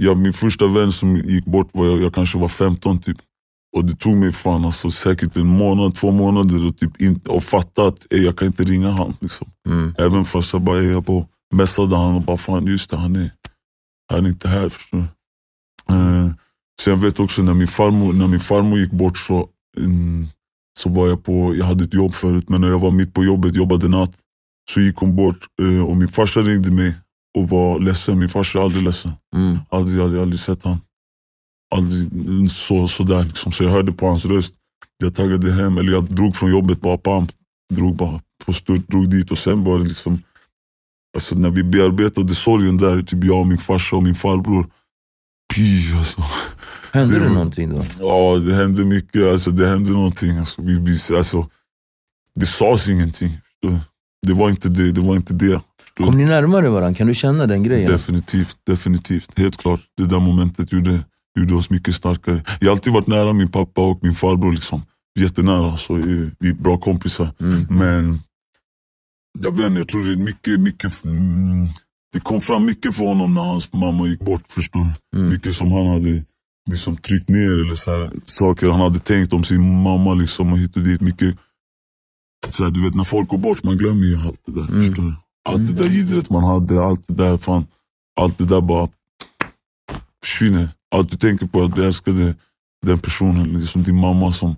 [0.00, 3.16] ja, min första vän som gick bort var jag, jag kanske var 15 typ.
[3.76, 7.42] Och det tog mig fan alltså, säkert en månad, två månader och, typ in, och
[7.42, 9.16] fatta att ey, jag kan inte ringa han.
[9.20, 9.50] Liksom.
[9.68, 9.94] Mm.
[9.98, 13.16] Även fast jag bara, ey, jag bara messade han och bara, fan just det, han
[13.16, 13.30] är,
[14.12, 14.68] han är inte här.
[14.68, 15.04] Förstår du?
[15.94, 16.30] Eh,
[16.82, 20.26] så jag vet också när min farmor, när min farmor gick bort så, mm,
[20.78, 23.24] så var jag på, jag hade ett jobb förut, men när jag var mitt på
[23.24, 24.14] jobbet, jobbade natt,
[24.70, 26.94] så gick hon bort eh, och min farsa ringde mig
[27.38, 28.18] och var ledsen.
[28.18, 29.12] Min farsa är aldrig ledsen.
[29.36, 29.58] Mm.
[29.70, 30.80] Aldrig, aldrig, aldrig sett han.
[31.74, 33.52] Aldrig så, sådär liksom.
[33.52, 34.54] Så jag hörde på hans röst.
[34.98, 37.30] Jag taggade hem, eller jag drog från jobbet bara pamp.
[37.74, 40.22] Drog bara på stört, drog dit och sen var det liksom
[41.14, 44.66] Alltså när vi bearbetade sorgen där, typ jag och min farsa och min farbror.
[45.54, 46.22] Py alltså.
[46.92, 47.84] Hände det, var- någonting då?
[47.98, 49.22] Ja, det hände mycket.
[49.22, 50.38] Alltså, det hände någonting.
[50.38, 51.48] Alltså, vi, vi, alltså,
[52.34, 53.38] det sades ingenting.
[54.26, 54.92] Det var inte det.
[54.92, 55.60] det, var inte det.
[55.96, 56.94] Kom ni närmare varandra?
[56.94, 57.90] Kan du känna den grejen?
[57.90, 59.38] Definitivt, definitivt.
[59.38, 59.80] Helt klart.
[59.96, 61.04] Det där momentet gjorde,
[61.38, 62.42] gjorde oss mycket starkare.
[62.60, 64.52] Jag har alltid varit nära min pappa och min farbror.
[64.52, 64.82] Liksom.
[65.20, 67.30] Jättenära, så vi är bra kompisar.
[67.40, 67.66] Mm.
[67.70, 68.20] Men
[69.38, 71.66] jag vet inte, jag tror det är mycket, mycket mm,
[72.12, 74.42] det kom fram mycket för honom när hans mamma gick bort.
[74.48, 74.86] Förstår?
[75.16, 75.28] Mm.
[75.28, 76.24] Mycket som han hade
[76.68, 80.58] liksom tryckt ner eller så här, saker han hade tänkt om sin mamma liksom, och
[80.58, 81.00] hit och dit.
[81.00, 81.38] Mycket,
[82.48, 84.68] så här, du vet när folk går bort, man glömmer ju allt det där.
[84.68, 84.86] Mm.
[84.86, 85.14] Förstår du?
[85.48, 87.66] Allt det där jiddret man hade, allt det där, fan,
[88.20, 88.88] allt det där bara
[90.24, 90.68] försvinner.
[90.90, 92.34] Allt du tänker på att du älskade
[92.86, 94.56] den personen, liksom din mamma som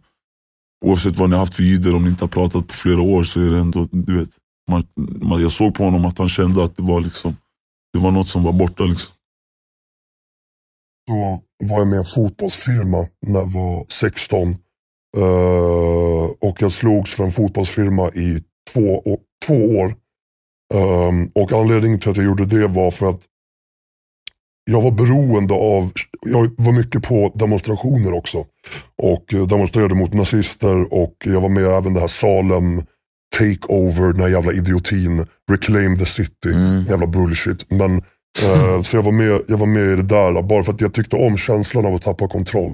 [0.85, 3.23] Oavsett vad ni har haft för jidder, om ni inte har pratat på flera år
[3.23, 4.31] så är det ändå, du vet.
[4.71, 7.37] Man, man, jag såg på honom att han kände att det var liksom,
[7.93, 9.15] det var något som var borta liksom.
[11.07, 14.57] Då var jag med i en fotbollsfirma när jag var 16.
[15.17, 18.43] Eh, och jag slogs för en fotbollsfirma i
[18.75, 19.03] två,
[19.47, 19.95] två år.
[20.75, 23.21] Ehm, och anledningen till att jag gjorde det var för att
[24.71, 25.91] jag var beroende av,
[26.27, 28.45] jag var mycket på demonstrationer också.
[29.03, 32.83] Och eh, demonstrerade mot nazister och jag var med även det här Salem
[33.39, 35.27] Takeover, den här jävla idiotin.
[35.51, 36.85] Reclaim the city, Mm.
[36.89, 37.71] jävla bullshit.
[37.71, 38.03] Men,
[38.43, 40.95] eh, så jag var, med, jag var med i det där bara för att jag
[40.95, 42.73] tyckte om känslan av att tappa kontroll.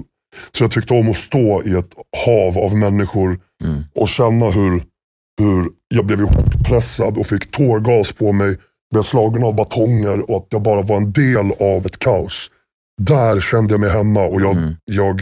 [0.57, 1.89] Så jag tyckte om att stå i ett
[2.25, 3.83] hav av människor Mm.
[3.95, 4.83] och känna hur,
[5.41, 8.55] hur jag blev ihoppressad och fick tårgas på mig,
[8.91, 12.47] blev slagen av batonger och att jag bara var en del av ett kaos.
[13.01, 14.73] Där kände jag mig hemma och jag, Mm.
[14.85, 15.21] jag,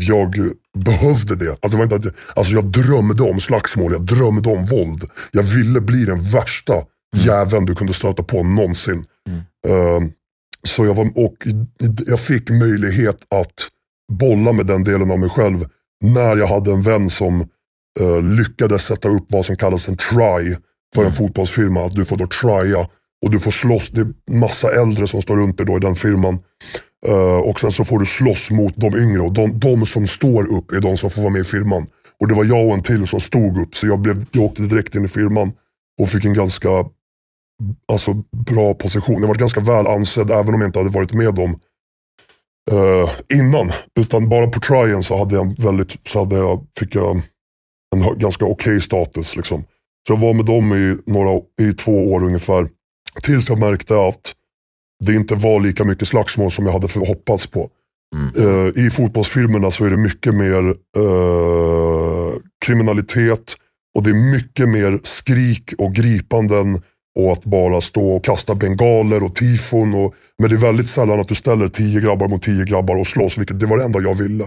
[0.00, 0.34] jag
[0.78, 1.50] behövde det.
[1.50, 5.04] Alltså, det var inte att jag, alltså jag drömde om slagsmål, jag drömde om våld.
[5.32, 6.74] Jag ville bli den värsta
[7.16, 9.04] jäveln du kunde stöta på någonsin.
[9.68, 10.00] Eh,
[10.66, 11.36] så jag, var, och
[12.06, 13.68] jag fick möjlighet att
[14.12, 15.64] bolla med den delen av mig själv
[16.04, 17.40] när jag hade en vän som
[18.00, 20.56] eh, lyckades sätta upp vad som kallas en try
[20.94, 21.84] för en fotbollsfirma.
[21.84, 22.88] Att du får då trya
[23.24, 23.90] och du får slåss.
[23.90, 26.38] Det är massa äldre som står runt dig då i den firman.
[27.06, 30.52] Eh, och sen så får du slåss mot de yngre och de, de som står
[30.52, 31.86] upp är de som får vara med i firman.
[32.20, 34.62] Och det var jag och en till som stod upp så jag, blev, jag åkte
[34.62, 35.52] direkt in i firman
[36.00, 36.68] och fick en ganska
[37.92, 38.14] alltså,
[38.46, 39.20] bra position.
[39.20, 41.60] Jag var ganska väl ansedd även om jag inte hade varit med dem
[42.70, 43.70] eh, innan.
[44.00, 47.22] Utan bara på tryen så, hade jag väldigt, så hade jag, fick jag
[47.96, 49.36] en ganska okej status.
[49.36, 49.64] Liksom.
[50.06, 52.68] Så jag var med dem i, några, i två år ungefär.
[53.22, 54.34] Tills jag märkte att
[55.04, 57.70] det inte var lika mycket slagsmål som jag hade hoppats på.
[58.38, 62.32] Eh, I fotbollsfilmerna så är det mycket mer eh,
[62.66, 63.54] kriminalitet
[63.94, 66.82] och det är mycket mer skrik och gripanden
[67.18, 69.94] och att bara stå och kasta bengaler och tifon.
[69.94, 73.06] Och, men det är väldigt sällan att du ställer tio grabbar mot tio grabbar och
[73.06, 74.44] slåss, vilket det var det enda jag ville.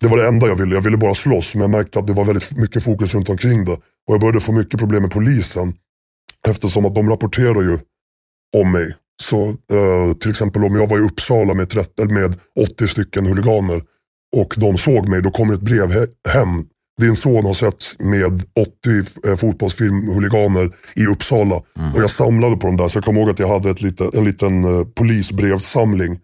[0.00, 0.74] Det var det enda jag ville.
[0.74, 3.64] Jag ville bara slåss, men jag märkte att det var väldigt mycket fokus runt omkring
[3.64, 3.72] det.
[3.72, 5.74] Och jag började få mycket problem med polisen
[6.48, 7.78] eftersom att de rapporterar ju
[8.56, 8.94] om mig.
[9.22, 13.82] Så eh, till exempel om jag var i Uppsala med, 30, med 80 stycken huliganer
[14.36, 16.64] och de såg mig, då kommer ett brev he- hem.
[17.00, 18.42] Din son har sett med
[19.24, 21.54] 80 eh, fotbollsfilmhuliganer i Uppsala.
[21.94, 24.10] Och jag samlade på dem där, så jag kommer ihåg att jag hade ett lite,
[24.14, 26.18] en liten eh, polisbrevssamling.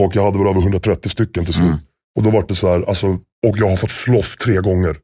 [0.00, 1.80] Och jag hade väl över 130 stycken till slut.
[2.16, 3.06] Och då var det så här, alltså,
[3.46, 4.96] och jag har fått slåss tre gånger.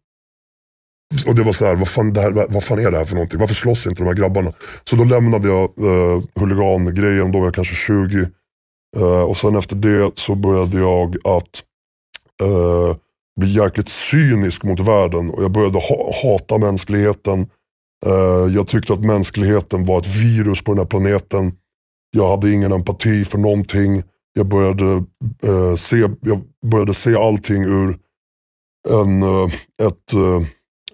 [1.27, 3.15] Och det var så här, vad fan, det här, vad fan är det här för
[3.15, 3.41] någonting?
[3.41, 4.53] Varför slåss inte de här grabbarna?
[4.85, 8.29] Så då lämnade jag eh, huligangrejen, då var jag kanske 20.
[8.97, 11.63] Eh, och sen efter det så började jag att
[12.43, 12.97] eh,
[13.39, 15.31] bli jäkligt cynisk mot världen.
[15.31, 17.41] Och jag började ha, hata mänskligheten.
[18.07, 21.53] Eh, jag tyckte att mänskligheten var ett virus på den här planeten.
[22.11, 24.03] Jag hade ingen empati för någonting.
[24.33, 25.05] Jag började,
[25.47, 27.99] eh, se, jag började se allting ur
[28.89, 29.45] en, eh,
[29.83, 30.43] ett, eh,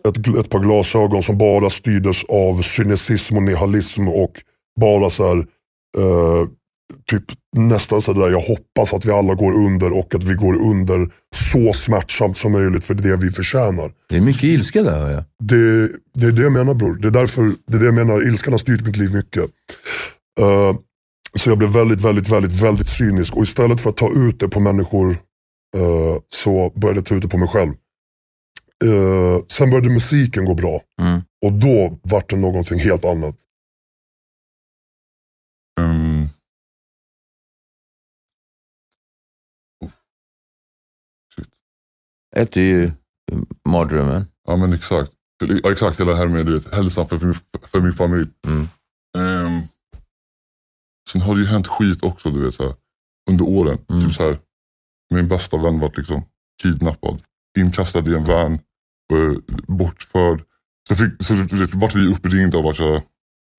[0.09, 4.33] ett, ett par glasögon som bara styrdes av cynism och nihilism och
[4.81, 5.39] bara så här,
[5.99, 6.49] eh,
[7.11, 7.25] typ
[7.57, 11.73] nästan sådär, jag hoppas att vi alla går under och att vi går under så
[11.73, 13.93] smärtsamt som möjligt för det är det vi förtjänar.
[14.09, 15.25] Det är mycket ilska där hör jag.
[15.43, 16.95] Det, det är det jag menar bror.
[16.95, 19.45] Det är därför, det är det jag menar, ilskan har styrt mitt liv mycket.
[20.41, 20.77] Eh,
[21.39, 24.49] så jag blev väldigt, väldigt, väldigt, väldigt cynisk och istället för att ta ut det
[24.49, 25.11] på människor
[25.77, 27.73] eh, så började jag ta ut det på mig själv.
[28.85, 31.21] Eh, sen började musiken gå bra Mm.
[31.45, 33.35] och då vart det någonting helt annat.
[35.81, 36.04] Ehm,
[42.37, 42.93] Ett är ju
[43.69, 44.27] mardrömmen.
[44.49, 45.13] Ja men exakt.
[45.63, 48.29] Ja, exakt hela det här med du vet, hälsan för, min- för min familj.
[48.47, 48.69] Mm.
[49.19, 49.63] Ehm,
[51.13, 52.75] sen har det ju hänt skit också du vet, så här,
[53.31, 53.79] under åren.
[53.91, 54.05] Mm.
[54.05, 54.39] Typ så här,
[55.15, 56.23] min bästa vän vart liksom
[56.63, 57.23] kidnappad,
[57.59, 58.53] inkastad i en van,
[59.13, 60.43] eh, bortförd.
[60.89, 63.03] Så, fick, så vet, vart vi uppringda och vart så här,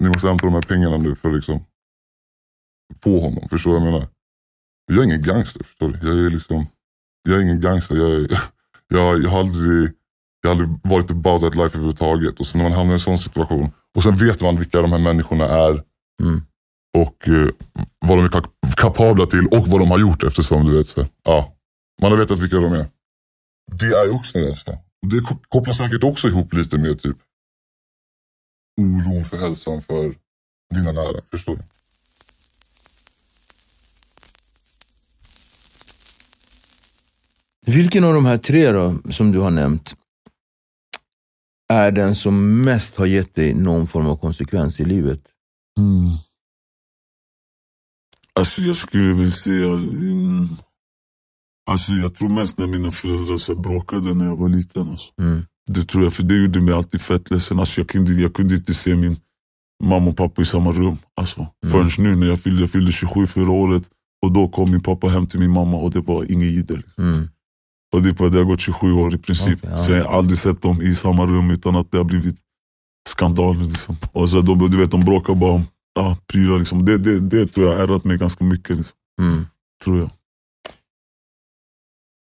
[0.04, 1.66] ni måste hämta de här pengarna nu för att liksom
[3.04, 3.50] få honom.
[3.50, 4.08] Förstår du vad jag menar?
[4.88, 6.08] Jag är ingen gangster, förstår du?
[6.08, 6.68] Jag är liksom,
[7.30, 7.96] jag är ingen gangster.
[7.96, 8.28] Jag, är,
[8.88, 9.92] jag, jag har aldrig
[10.42, 12.40] jag har aldrig varit about that life överhuvudtaget.
[12.40, 13.72] Och sen när man hamnar i en sån situation.
[13.98, 15.84] Och sen vet man vilka de här människorna är.
[16.24, 16.42] Mm.
[16.98, 17.50] Och eh,
[18.00, 20.88] vad de är kap- kapabla till och vad de har gjort eftersom du vet.
[20.88, 21.54] Så, ja,
[22.02, 22.88] man har vetat vilka de är.
[23.72, 24.74] Det är också en rädsla.
[25.08, 27.18] Det ko- kopplar säkert också ihop lite med typ
[28.82, 30.16] oron för hälsan för
[30.74, 31.22] dina nära.
[31.32, 31.62] Förstår du?
[37.66, 39.96] Vilken av de här tre då, som du har nämnt,
[41.74, 45.22] är den som mest har gett dig någon form av konsekvens i livet?
[48.40, 49.68] Alltså jag skulle väl säga...
[49.74, 50.48] Mm,
[51.70, 54.90] alltså jag tror mest när mina föräldrar så bråkade när jag var liten.
[54.90, 55.14] Alltså.
[55.22, 55.46] Mm.
[55.72, 57.60] Det tror jag, för det gjorde mig alltid fett ledsen.
[57.60, 59.18] Alltså jag, kunde, jag kunde inte se min
[59.84, 60.98] mamma och pappa i samma rum.
[61.16, 63.90] Alltså, Förrän nu när jag fyllde, jag fyllde 27 förra året.
[64.26, 66.84] Och då kom min pappa hem till min mamma och det var ingen jidder.
[66.98, 67.30] Mm.
[67.96, 69.60] Och det, är på det har gått 27 år i princip.
[69.64, 69.78] Okej, ja.
[69.78, 72.36] Så jag har aldrig sett dem i samma rum utan att det har blivit
[73.10, 73.68] skandal.
[73.68, 73.98] Liksom.
[74.12, 75.64] Och så de, du vet, de bråkar bara om
[75.96, 76.58] ja, prylar.
[76.58, 76.86] Liksom.
[76.86, 78.78] Det, det, det tror jag har ärrat mig ganska mycket.
[78.78, 78.98] Liksom.
[79.22, 79.46] Mm.
[79.84, 80.10] Tror jag.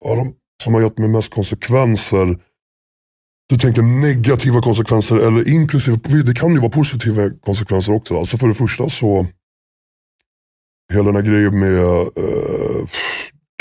[0.04, 2.38] Ja, de som har gett mig mest konsekvenser.
[3.48, 8.18] Du tänker negativa konsekvenser eller inklusive, det kan ju vara positiva konsekvenser också.
[8.18, 9.26] Alltså för det första så,
[10.92, 12.88] hela den här grejen med eh,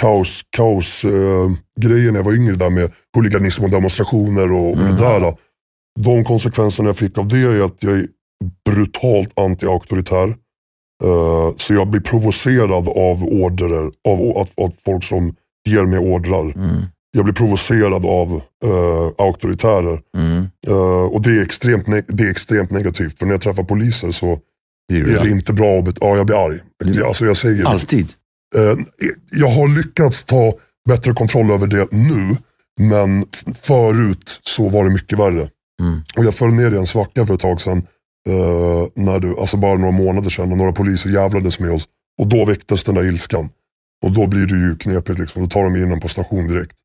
[0.02, 4.78] kaos, kaos eh, grejen när jag var yngre där med huliganism och demonstrationer och, och
[4.78, 5.34] det där.
[6.00, 8.06] De konsekvenserna jag fick av det är att jag är
[8.66, 10.36] brutalt anti-auktoritär.
[11.04, 15.36] Eh, så jag blir provocerad av order, av att, av folk som
[15.70, 16.44] ger mig ordrar.
[16.56, 16.86] Mm.
[17.14, 20.02] Jag blir provocerad av uh, auktoritärer.
[20.18, 20.48] Mm.
[20.68, 23.20] Eh, och det är, extremt det är extremt negativt.
[23.20, 24.40] För när jag träffar poliser så
[24.94, 26.60] är det inte bra Ja, jag blir arg.
[26.84, 28.14] Det- Alltså, jag, säger, Alltid?
[28.56, 28.78] Eh,
[29.32, 30.54] jag har lyckats ta
[30.88, 32.38] bättre kontroll över det nu.
[32.80, 33.24] Men
[33.56, 35.50] förut så var det mycket värre.
[35.82, 36.02] Mm.
[36.18, 37.78] Och jag föll ner i en svacka för ett tag sedan.
[38.30, 40.50] eh, när du, alltså bara några månader sedan.
[40.50, 41.86] När några poliser jävlades med oss.
[42.22, 43.50] Och då väcktes den där ilskan.
[44.06, 45.20] Och då blir det ju knepigt.
[45.20, 45.42] Liksom.
[45.42, 46.78] Då tar de in en på station direkt.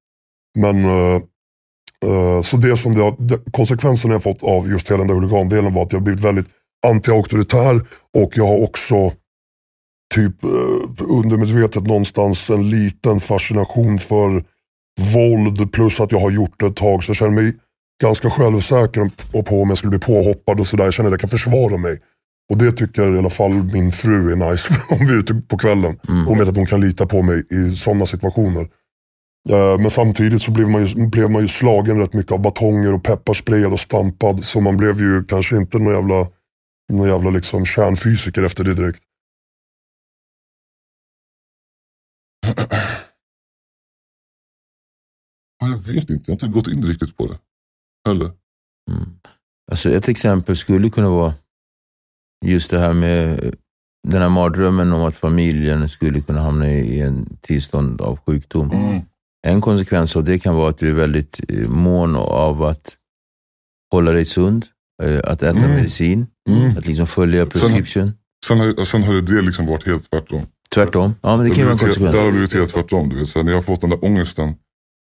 [0.59, 5.07] Men eh, så det som det har, det, konsekvenserna jag fått av just hela den
[5.07, 6.47] där huligandelen var att jag blivit väldigt
[6.87, 9.13] anti-auktoritär och jag har också
[10.15, 14.45] typ eh, undermedvetet någonstans en liten fascination för
[15.15, 17.55] våld plus att jag har gjort det ett tag så jag känner mig
[18.03, 20.85] ganska självsäker och på om jag skulle bli påhoppad och sådär.
[20.85, 21.99] Jag känner att jag kan försvara mig.
[22.51, 25.59] Och det tycker i alla fall min fru är nice om vi är ute på
[25.59, 25.99] kvällen.
[26.27, 28.69] Hon vet att hon kan lita på mig i sådana situationer.
[29.51, 32.95] Eh, Men samtidigt så blev man, ju, blev man ju slagen rätt mycket av batonger
[32.95, 34.45] och pepparsprayad och stampad.
[34.45, 36.27] Så man blev ju kanske inte någon jävla,
[36.93, 39.01] någon jävla liksom kärnfysiker efter det direkt.
[45.61, 47.39] Jag vet inte, jag har inte gått in riktigt på det.
[48.09, 48.31] Heller.
[48.91, 49.09] Mm.
[49.71, 51.35] Alltså ett exempel skulle kunna vara
[52.45, 53.55] just det här med
[54.09, 58.71] den här mardrömmen om att familjen skulle kunna hamna i en tillstånd av sjukdom.
[58.71, 59.01] Mm.
[59.47, 62.97] En konsekvens av det kan vara att du är väldigt eh, mån av att
[63.93, 64.67] hålla dig sund,
[65.03, 65.71] eh, att äta Mm.
[65.71, 66.79] medicin, Mm.
[66.79, 68.13] att liksom följa prescription.
[68.47, 70.47] Sen har, sen har det liksom varit helt tvärtom.
[70.75, 71.15] Tvärtom.
[71.23, 72.13] Ja, men det kan ju vara konsekvens.
[72.13, 73.09] Där har det blivit helt tvärtom.
[73.09, 74.55] Du vet, så när jag har fått den där ångesten,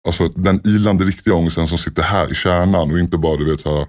[0.08, 3.60] alltså den ilande riktiga ångesten som sitter här i kärnan och inte bara du vet
[3.60, 3.86] så här,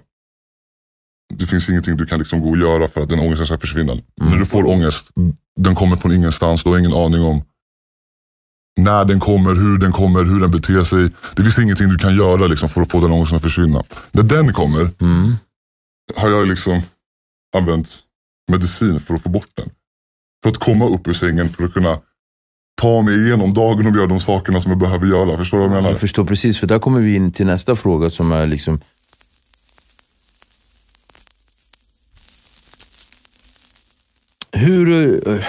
[1.34, 3.94] det finns ingenting du kan liksom gå och göra för att den ångesten ska försvinna.
[4.20, 5.08] När du får ångest,
[5.60, 7.42] den kommer från ingenstans, du har ingen aning om
[8.80, 11.10] när den kommer, hur den kommer, hur den beter sig.
[11.36, 13.82] Det finns ingenting du kan göra liksom, för att få den ångesten att försvinna.
[14.12, 15.34] När den kommer Mm.
[16.16, 16.82] har jag liksom
[17.56, 18.00] använt
[18.50, 19.70] medicin för att få bort den.
[20.42, 21.98] För att komma upp ur sängen för att kunna
[22.80, 25.36] ta mig igenom dagen och göra de sakerna som jag behöver göra.
[25.36, 25.90] Förstår du vad jag menar?
[25.90, 28.80] Jag förstår precis, för där kommer vi in till nästa fråga som är liksom
[34.54, 34.90] Hur,
[35.28, 35.44] eh,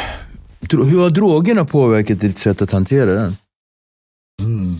[0.72, 3.36] hur har drogerna påverkat ditt sätt att hantera den?
[4.42, 4.76] Mm.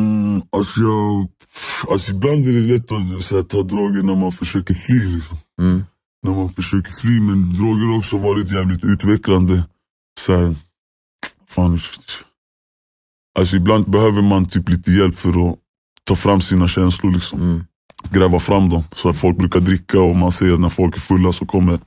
[0.00, 1.28] Mm, alltså, jag,
[1.90, 5.04] alltså ibland är det lätt att här, ta droger när man försöker fly.
[5.14, 5.36] Liksom.
[5.60, 5.84] Mm.
[6.22, 9.64] När man försöker fly, men droger har också varit jävligt utvecklande.
[10.20, 10.56] Så här,
[11.48, 11.78] fan,
[13.38, 15.58] alltså ibland behöver man typ lite hjälp för att
[16.04, 17.12] ta fram sina känslor.
[17.12, 17.64] Liksom.
[18.10, 18.84] Gräva fram dem.
[18.92, 21.80] Så att folk brukar dricka och man ser att när folk är fulla så kommer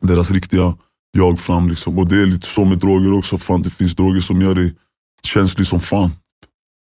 [0.00, 0.76] deras riktiga
[1.16, 1.68] jag fram.
[1.68, 1.98] Liksom.
[1.98, 3.38] Och det är lite så med droger också.
[3.38, 4.74] Fan, det finns droger som gör dig
[5.22, 6.10] känslig som fan.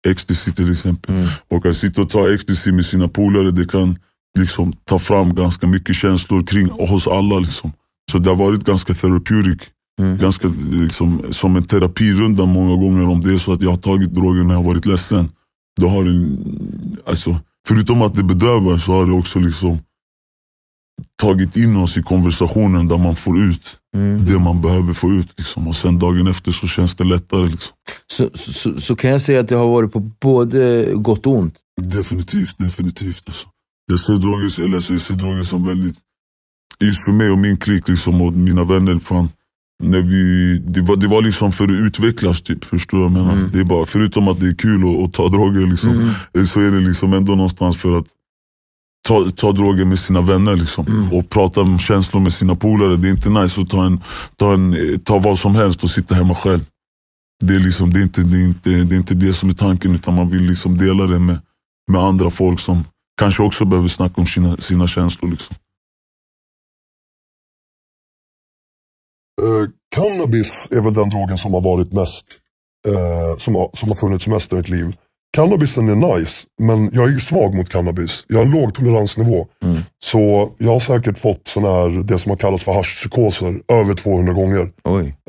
[0.07, 1.29] Ecstasy till exempel.
[1.47, 3.99] Och att sitta och ta ecstasy med sina polare, det kan
[4.37, 7.39] liksom ta fram ganska mycket känslor kring hos alla.
[7.39, 7.71] Liksom.
[8.11, 9.61] Så det har varit ganska therapeutic.
[10.19, 14.13] Ganska liksom, som en terapirunda många gånger om det är så att jag har tagit
[14.13, 15.29] droger när jag har varit ledsen.
[15.81, 16.37] Då har det,
[17.09, 19.79] alltså, förutom att det bedövar så har det också liksom
[21.21, 23.77] tagit in oss i konversationen där man får ut
[24.27, 25.33] det man behöver få ut.
[25.37, 25.67] Liksom.
[25.67, 27.47] Och sen dagen efter så känns det lättare.
[27.47, 27.75] Liksom.
[28.07, 31.33] Så, så, så, så kan jag säga att det har varit på både gott och
[31.33, 31.55] ont?
[31.81, 33.23] Definitivt, definitivt.
[33.25, 33.47] Alltså.
[33.89, 35.95] Ser droger, eller alltså, ser droger som väldigt,
[36.79, 38.99] just för mig och min klick liksom, och mina vänner.
[38.99, 39.29] Fan,
[39.83, 43.25] när vi, det, var, det var liksom för att utvecklas, typ, förstår du vad jag
[43.27, 43.49] menar?
[43.53, 46.13] Det är bara, förutom att det är kul att, att ta droger, liksom,
[46.45, 48.05] så är det liksom ändå någonstans för att
[49.07, 52.97] ta, ta droger med sina vänner liksom, och prata om känslor med sina polare.
[52.97, 54.01] Det är inte nice att ta, en,
[54.35, 56.61] ta, en, ta vad som helst och sitta hemma själv.
[57.43, 59.53] Det är, liksom, det, är inte, det, är inte, det är inte det som är
[59.53, 61.39] tanken, utan man vill liksom dela det med,
[61.91, 62.83] med andra folk som
[63.17, 65.31] kanske också behöver snacka om sina, sina känslor.
[65.31, 65.55] Liksom.
[69.41, 72.25] Eh, cannabis är väl den drogen som har varit mest,
[72.87, 74.95] eh, som, har, som har funnits mest i mitt liv.
[75.35, 78.25] Cannabisen är nice, men jag är svag mot cannabis.
[78.27, 79.47] Jag har en låg toleransnivå.
[80.03, 84.33] Så jag har säkert fått sån här, det som har kallats för haschpsykoser över 200
[84.33, 84.71] gånger.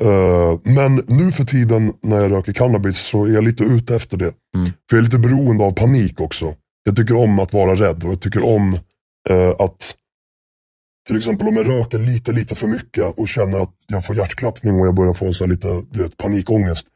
[0.01, 4.17] Eh, men nu för tiden när jag röker cannabis så är jag lite ute efter
[4.17, 4.31] det.
[4.89, 6.53] För jag är lite beroende av panik också.
[6.87, 8.73] Jag tycker om att vara rädd och jag tycker om
[9.29, 9.95] eh, att
[11.07, 14.79] till exempel om jag röker lite, lite för mycket och känner att jag får hjärtklappning
[14.79, 16.87] och jag börjar få så lite du vet, panikångest.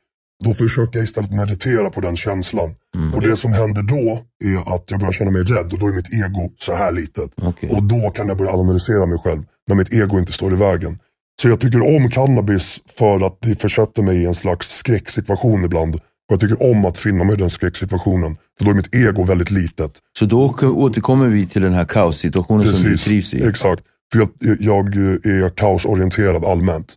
[0.43, 2.75] Då försöker jag istället meditera på den känslan.
[3.15, 5.93] Och det som händer då är att jag börjar känna mig rädd och då är
[5.93, 7.31] mitt ego så här litet.
[7.69, 10.99] Och då kan jag börja analysera mig själv när mitt ego inte står i vägen.
[11.41, 15.99] Så jag tycker om cannabis för att det försätter mig i en slags skräcksituation ibland.
[16.29, 18.37] Och jag tycker om att finna mig i den skräcksituationen.
[18.57, 19.91] För då är mitt ego väldigt litet.
[20.19, 23.47] Så då återkommer vi till den här kaossituationen som du trivs i?
[23.47, 23.83] Exakt.
[24.13, 24.95] För jag, jag
[25.25, 26.95] är kaosorienterad allmänt.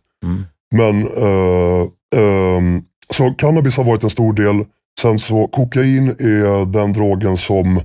[0.75, 2.81] Men eh, ehm,
[3.13, 4.65] så cannabis har varit en stor del.
[5.01, 7.81] Sen så kokain är den drogen som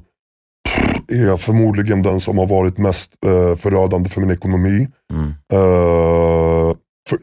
[1.13, 4.89] är förmodligen den som har varit mest eh, förödande för min ekonomi.
[5.53, 6.75] Eh,
[7.09, 7.19] för,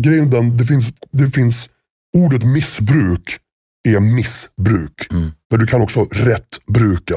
[0.00, 1.68] grejen den, det finns, det finns
[2.16, 3.38] ordet missbruk
[3.94, 5.06] är missbruk.
[5.50, 7.14] Men du kan också rätt bruka.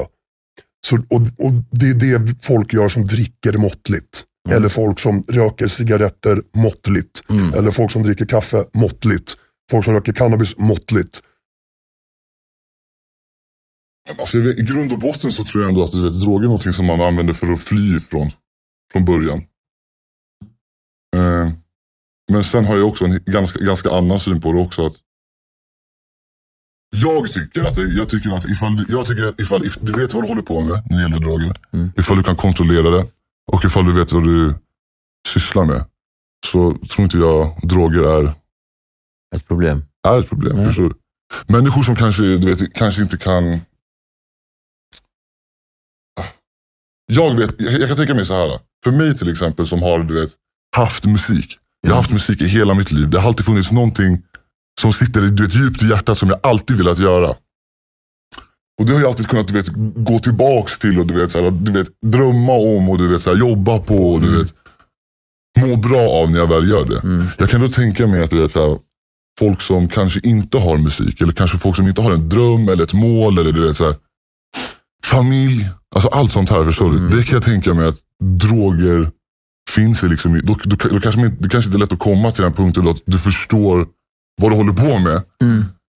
[0.86, 4.24] Så, och, och Det är det folk gör som dricker måttligt.
[4.50, 7.22] Eller folk som röker cigaretter måttligt.
[7.56, 9.36] Eller folk som dricker kaffe måttligt.
[9.70, 11.22] Folk som röker cannabis måttligt.
[14.18, 16.72] Alltså, I grund och botten så tror jag ändå att du vet, droger är någonting
[16.72, 18.30] som man använder för att fly ifrån.
[18.92, 19.38] Från början.
[21.16, 21.50] Eh,
[22.32, 24.86] men sen har jag också en ganska, ganska annan syn på det också.
[24.86, 24.96] Att
[26.96, 30.22] jag tycker att, jag tycker att ifall, jag tycker att ifall if, du vet vad
[30.22, 31.52] du håller på med när det gäller droger.
[31.96, 33.06] Ifall du kan kontrollera det
[33.52, 34.54] och ifall du vet vad du
[35.28, 35.84] sysslar med.
[36.46, 38.32] Så tror inte jag droger är
[39.36, 39.84] ett problem.
[40.08, 40.64] Är ett problem.
[40.64, 40.94] Förstår du?
[41.46, 43.60] Människor som kanske, du vet, kanske inte kan...
[47.12, 48.60] Jag, vet, jag, jag kan tänka mig så här.
[48.84, 50.30] För mig till exempel som har du vet,
[50.76, 51.58] haft musik.
[51.80, 53.10] Jag har haft musik i hela mitt liv.
[53.10, 54.22] Det har alltid funnits någonting
[54.80, 57.34] som sitter du vet, djupt i hjärtat som jag alltid velat göra.
[58.80, 61.42] Och det har jag alltid kunnat du vet, gå tillbaks till och du vet, så
[61.42, 64.12] här, du vet, drömma om och du vet, så här, jobba på.
[64.12, 64.54] Och, du vet,
[65.58, 67.28] må bra av när jag väl gör det.
[67.38, 68.78] Jag kan då tänka mig att du vet, så här,
[69.38, 72.84] folk som kanske inte har musik eller kanske folk som inte har en dröm eller
[72.84, 73.94] ett mål eller du vet, så här,
[75.04, 75.70] familj.
[75.94, 77.08] Alltså allt sånt här, förstår du?
[77.08, 79.10] Det kan jag tänka mig att droger
[79.70, 80.08] finns i.
[80.08, 82.52] Liksom, då, då, då kanske man, det kanske inte är lätt att komma till den
[82.52, 83.86] punkten då att du förstår
[84.40, 85.22] vad du håller på med.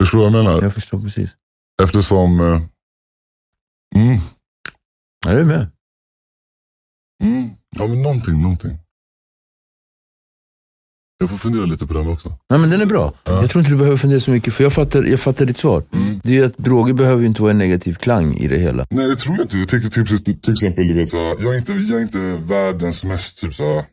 [0.03, 0.61] Förstår du vad jag menar?
[0.61, 1.29] Jag förstår precis.
[1.83, 2.39] Eftersom...
[2.39, 2.61] eh,
[3.95, 4.17] Mm,
[5.25, 5.67] Jag är med.
[7.23, 8.77] mm, ja, men någonting, någonting.
[11.17, 12.29] Jag får fundera lite på den också.
[12.49, 13.13] Nej, men den är bra.
[13.23, 15.83] Jag tror inte du behöver fundera så mycket, för jag fattar, jag fattar ditt svar.
[16.23, 18.85] Det är ju att droger behöver ju inte vara en negativ klang i det hela.
[18.89, 19.57] Nej det tror jag inte.
[19.57, 23.03] Jag tycker typ, till exempel, du vet, så jag, är inte, jag är inte världens
[23.03, 23.85] mest typ, så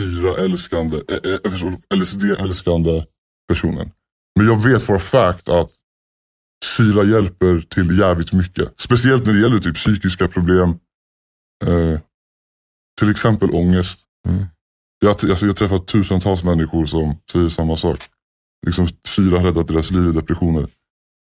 [0.00, 3.04] syraälskande, äh, äh, LSD-älskande
[3.48, 3.90] personen.
[4.36, 5.70] Men jag vet for a fact att
[6.64, 8.80] syra hjälper till jävligt mycket.
[8.80, 10.68] Speciellt när det gäller typ psykiska problem.
[11.66, 12.00] Eh,
[12.98, 14.00] till exempel ångest.
[14.28, 14.46] Mm.
[15.00, 17.98] Jag, alltså, jag har träffat tusentals människor som säger samma sak.
[18.66, 20.68] Liksom, syra har räddat deras liv i depressioner.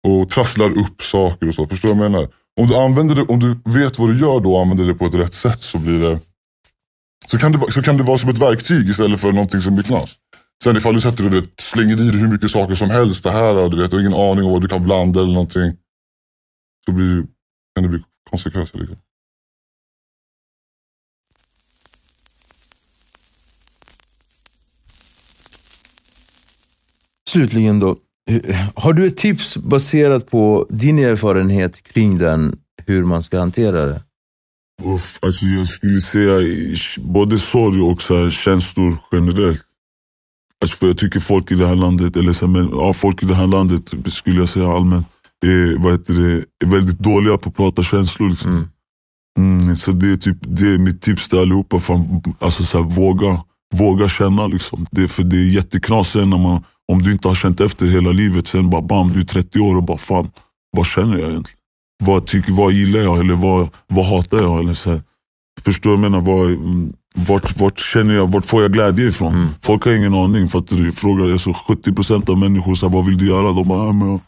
[0.08, 1.68] Och trasslar upp saker och så.
[1.68, 2.28] Förstår du vad jag menar?
[2.62, 5.06] Om du, använder det, om du vet vad du gör då och använder det på
[5.06, 6.20] ett rätt sätt så blir det
[7.28, 9.74] så kan det, vara- så kan det vara som ett verktyg istället för någonting som
[9.74, 10.16] blir knas.
[10.64, 13.56] Sen ifall du sätter och slänger i dig hur mycket saker som helst, det här
[13.56, 15.74] och du vet, och ingen aning om vad du kan blanda eller någonting.
[16.86, 17.24] Så blir,
[17.76, 18.00] kan det bli
[18.30, 18.78] konsekvenser.
[18.80, 18.98] Liksom.
[27.30, 27.98] Slutligen då,
[28.76, 34.02] har du ett tips baserat på din erfarenhet kring den, hur man ska hantera det?
[34.82, 36.40] Uff, alltså jag skulle säga
[37.02, 39.66] både sorg och så här, känslor generellt.
[40.62, 43.26] Alltså för jag tycker folk i det här landet, eller så men, ja, folk i
[43.26, 45.08] det här landet skulle jag säga allmänt,
[45.46, 48.30] är, vad heter det, är väldigt dåliga på att prata känslor.
[48.30, 48.68] Liksom.
[49.40, 51.80] Mm, så det är, typ, det är mitt tips till allihopa.
[51.80, 53.44] Fan, alltså så här, våga,
[53.76, 54.48] våga känna.
[54.48, 54.86] Liksom.
[54.92, 58.12] Det, för det är jätteknas sen när man, om du inte har känt efter hela
[58.12, 58.48] livet.
[58.48, 60.32] Sen bara bam, du är 30 år och bara fan,
[60.78, 61.63] vad känner jag egentligen?
[62.04, 64.60] Vad, tycker, vad gillar jag eller vad, vad hatar jag?
[64.60, 65.02] Eller så här.
[65.66, 66.26] Förstår du vad jag menar?
[66.26, 69.34] Vad, mm, vart, vart, känner jag, vart får jag glädje ifrån?
[69.62, 70.48] Folk har ingen aning.
[70.48, 73.52] För att du frågar alltså 70% av människor så här, vad vill du göra?
[73.54, 74.20] De bara, "Ja, men jag,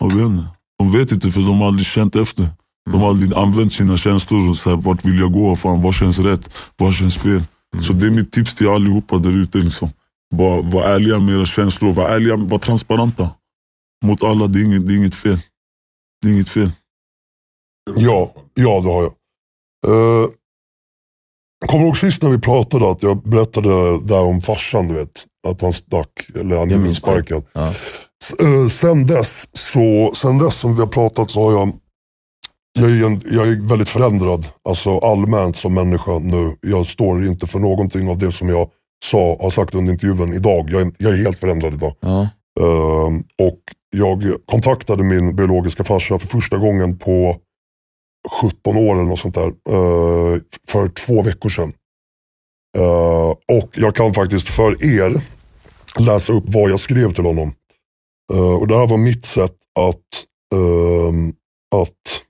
[0.00, 0.44] jag vet inte.
[0.78, 2.48] De vet inte för de har aldrig känt efter.
[2.90, 4.48] De har aldrig använt sina känslor.
[4.48, 5.56] Och så här, vart vill jag gå?
[5.56, 6.54] Fan, vad känns rätt?
[6.76, 7.42] Vad känns fel?
[7.80, 9.58] Så det är mitt tips till allihopa där ute.
[9.58, 9.90] Liksom.
[10.34, 11.92] Var, var ärliga med era känslor.
[11.92, 13.30] Var ärliga, var transparenta.
[14.04, 15.38] Mot alla, det är inget, det är inget fel.
[16.22, 16.70] Det är inget fel.
[17.96, 19.12] Ja, ja det har jag.
[19.88, 20.28] Uh,
[21.66, 23.68] kommer du ihåg sist när vi pratade att jag berättade
[24.06, 25.26] där om farsan, du vet.
[25.48, 27.44] Att han stack, eller han Jag blev sparkad.
[27.52, 27.72] Ja.
[28.40, 31.72] Eh, sen, dess, så, sen dess som vi har pratat så har jag,
[32.78, 34.46] jag är, en, jag är väldigt förändrad.
[34.68, 36.56] Alltså allmänt som människa nu.
[36.60, 38.70] Jag står inte för någonting av det som jag
[39.04, 40.70] sa, har sagt under intervjun idag.
[40.70, 41.94] Jag är, jag är helt förändrad idag.
[42.00, 42.28] Ja.
[42.60, 43.60] Ehm, och
[43.96, 47.36] jag kontaktade min biologiska farsa för första gången på
[48.40, 49.46] 17 år eller något sånt där.
[49.46, 51.72] eh, för två veckor sedan.
[52.78, 55.20] Eh, och jag kan faktiskt för er
[55.98, 57.54] läsa upp vad jag skrev till honom.
[58.32, 60.24] Eh, och Det här var mitt sätt att,
[60.54, 61.28] ehm,
[61.74, 62.22] att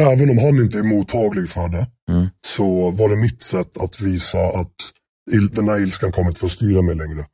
[0.00, 2.28] även om han inte är mottaglig för det, Mm.
[2.46, 4.72] så var det mitt sätt att visa att
[5.52, 7.26] den här ilskan kommer inte få styra mig längre.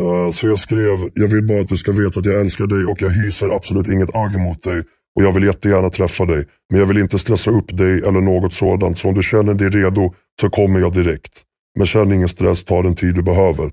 [0.00, 2.84] Eh, så jag skrev, jag vill bara att du ska veta att jag älskar dig
[2.84, 4.82] och jag hyser absolut inget agg mot dig.
[5.16, 6.44] Och jag vill jättegärna träffa dig.
[6.70, 8.98] Men jag vill inte stressa upp dig eller något sådant.
[8.98, 11.42] Så om du känner dig redo så kommer jag direkt.
[11.78, 13.70] Men känn ingen stress, ta den tid du behöver.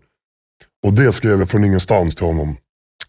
[0.85, 2.57] Och det skrev jag från ingenstans till honom.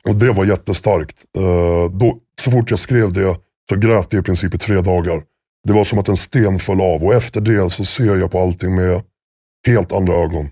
[0.08, 1.24] Och det var jättestarkt.
[1.38, 3.36] Eh, då, så fort jag skrev det
[3.70, 5.22] så grät jag i princip i tre dagar.
[5.66, 8.38] Det var som att en sten föll av och efter det så ser jag på
[8.38, 9.02] allting med
[9.66, 10.48] helt andra ögon.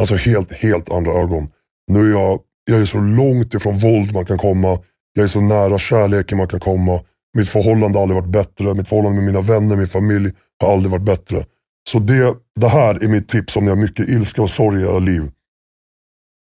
[0.00, 1.48] Alltså helt, helt andra ögon.
[1.90, 4.78] Nu är jag, jag är så långt ifrån våld man kan komma.
[5.14, 7.00] Jag är så nära kärleken man kan komma.
[7.38, 8.74] Mitt förhållande har aldrig varit bättre.
[8.74, 10.30] Mitt förhållande med mina vänner, min familj
[10.60, 11.44] har aldrig varit bättre.
[11.90, 14.84] Så det, det här är mitt tips om ni har mycket ilska och sorg i
[14.84, 15.30] era liv.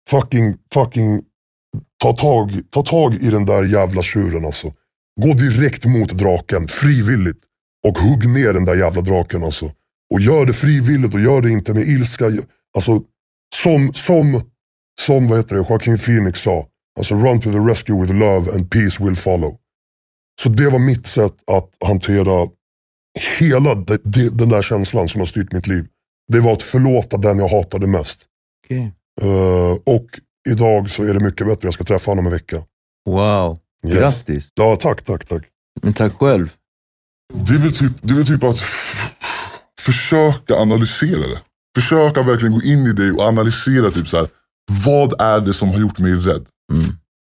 [0.10, 1.22] Fucking, fucking
[2.04, 4.74] ta tag, ta tag i den där jävla tjuren alltså.
[5.22, 7.44] Gå direkt mot draken, frivilligt.
[7.88, 9.72] Och hugg ner den där jävla draken alltså.
[10.14, 12.26] Och gör det frivilligt och gör det inte med ilska.
[12.76, 13.02] Alltså,
[13.56, 14.42] som, som,
[15.00, 16.66] som vad heter det, Joaquin Phoenix sa.
[17.00, 19.58] Alltså run to the rescue with love and peace will follow.
[20.42, 22.48] Så det var mitt sätt att hantera
[23.40, 25.86] hela de, de, den där känslan som har styrt mitt liv.
[26.32, 28.26] Det var att förlåta den jag hatade mest.
[28.66, 28.94] Okej.
[29.22, 30.06] Eh, och
[30.50, 31.68] idag så är det mycket bättre.
[31.68, 32.64] Jag ska träffa honom en vecka.
[33.10, 33.98] Wow, Yes.
[33.98, 34.50] grattis.
[34.56, 35.44] Ja, tack, tack, tack.
[35.82, 36.54] Men tack själv.
[37.34, 38.60] Det är väl typ, det är väl typ att
[39.80, 41.40] försöka analysera det.
[41.76, 44.28] Försöka verkligen gå in i det och analysera typ så här.
[44.86, 46.46] Vad är det som har gjort mig rädd?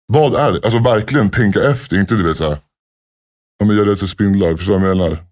[0.07, 0.61] Vad är det?
[0.65, 2.01] Alltså verkligen tänka efter.
[2.01, 2.59] Inte du vet så här.
[3.59, 4.57] Ja, men jag är rädd för spindlar.
[4.57, 5.25] Förstår du vad jag menar?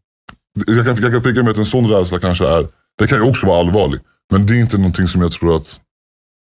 [0.66, 3.30] Jag kan, jag kan tänka mig att en sån rädsla kanske är, det kan ju
[3.30, 4.00] också vara allvarlig.
[4.30, 5.80] Men det är inte någonting som jag tror att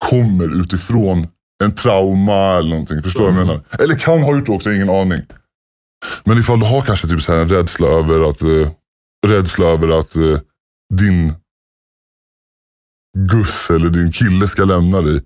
[0.09, 1.27] kommer utifrån
[1.63, 3.03] en trauma eller någonting.
[3.03, 3.63] Förstår du vad jag menar?
[3.79, 5.21] Eller kan ha gjort det också, ingen aning.
[6.23, 8.71] Men ifall du har kanske typ så en rädsla över att, eh,
[9.27, 10.39] rädsla över att eh,
[10.93, 11.33] din
[13.17, 15.21] Gus eller din kille ska lämna dig.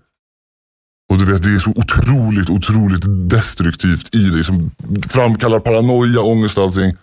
[1.09, 4.71] Och du vet, det är så otroligt, otroligt destruktivt i dig som
[5.09, 6.95] framkallar paranoia, ångest och allting.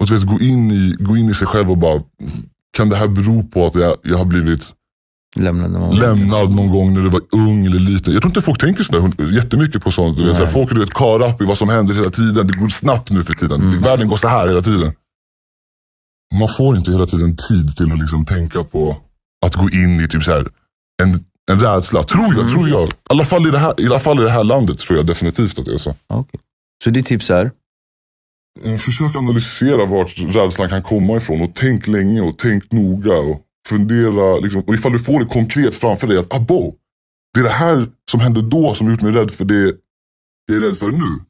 [0.00, 2.02] Och du vet, gå in i, gå in i sig själv och bara,
[2.76, 4.74] kan det här bero på att jag, jag har blivit
[5.36, 8.12] Lämnad någon lämnad någon gång när du var ung eller liten.
[8.12, 10.18] Jag tror inte folk tänker sådär, jättemycket på sånt.
[10.18, 12.46] Du vet, såhär, folk är caught up i vad som händer hela tiden.
[12.46, 13.80] Det går snabbt nu för tiden.
[13.80, 14.92] Världen går så här hela tiden.
[16.34, 18.96] Man får inte hela tiden tid till att liksom tänka på
[19.46, 20.46] att gå in i typ så här,
[21.02, 22.02] en, en rädsla.
[22.02, 22.88] Tror jag, tror jag.
[22.88, 25.06] I alla, fall i, det här, I alla fall i det här landet tror jag
[25.06, 25.94] definitivt att det är så.
[26.06, 26.40] Okej.
[26.84, 27.50] Så ditt tips är?
[28.64, 33.18] Eh, Försök analysera vart rädslan kan komma ifrån och tänk länge och tänk noga.
[33.18, 36.74] Och fundera, liksom, och ifall du får det konkret framför dig att abo,
[37.34, 39.76] det är det här som hände då som gjort mig rädd för det
[40.46, 41.24] jag är rädd för nu.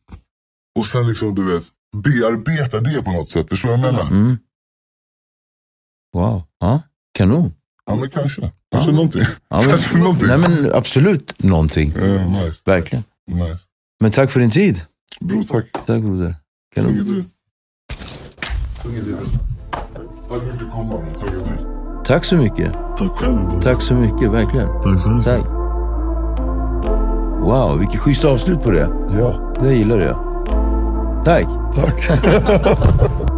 [0.78, 1.64] Och sen liksom du vet,
[1.96, 3.48] bearbeta det på något sätt.
[3.48, 4.10] Förstår du vad jag menar?
[4.10, 4.38] Mm.
[6.14, 6.42] Wow.
[6.60, 6.82] Ja,
[7.18, 7.52] kanon.
[7.88, 8.50] Ja men kanske.
[8.72, 9.22] Kanske någonting.
[9.48, 10.28] Ja, men, kanske någonting.
[10.28, 11.92] Nej men absolut någonting.
[11.96, 12.62] Ja, nice.
[12.64, 13.04] Verkligen.
[13.30, 13.58] nice.
[14.00, 14.80] Men tack för din tid.
[15.20, 15.72] Bro, tack.
[15.72, 16.34] Tack broder.
[16.74, 16.92] Kanon.
[16.94, 17.24] du.
[18.82, 19.16] Tack du.
[20.28, 21.00] Tack för att du komma.
[22.04, 22.72] Tack så mycket.
[22.72, 23.62] Tack själv.
[23.62, 24.68] Tack så mycket, verkligen.
[24.82, 25.24] Tack så mycket.
[25.24, 25.46] Tack.
[27.40, 28.90] Wow, vilket schysst avslut på det.
[29.18, 30.24] Ja, Det gillar jag.
[31.24, 31.46] Tack.
[31.74, 33.28] tack.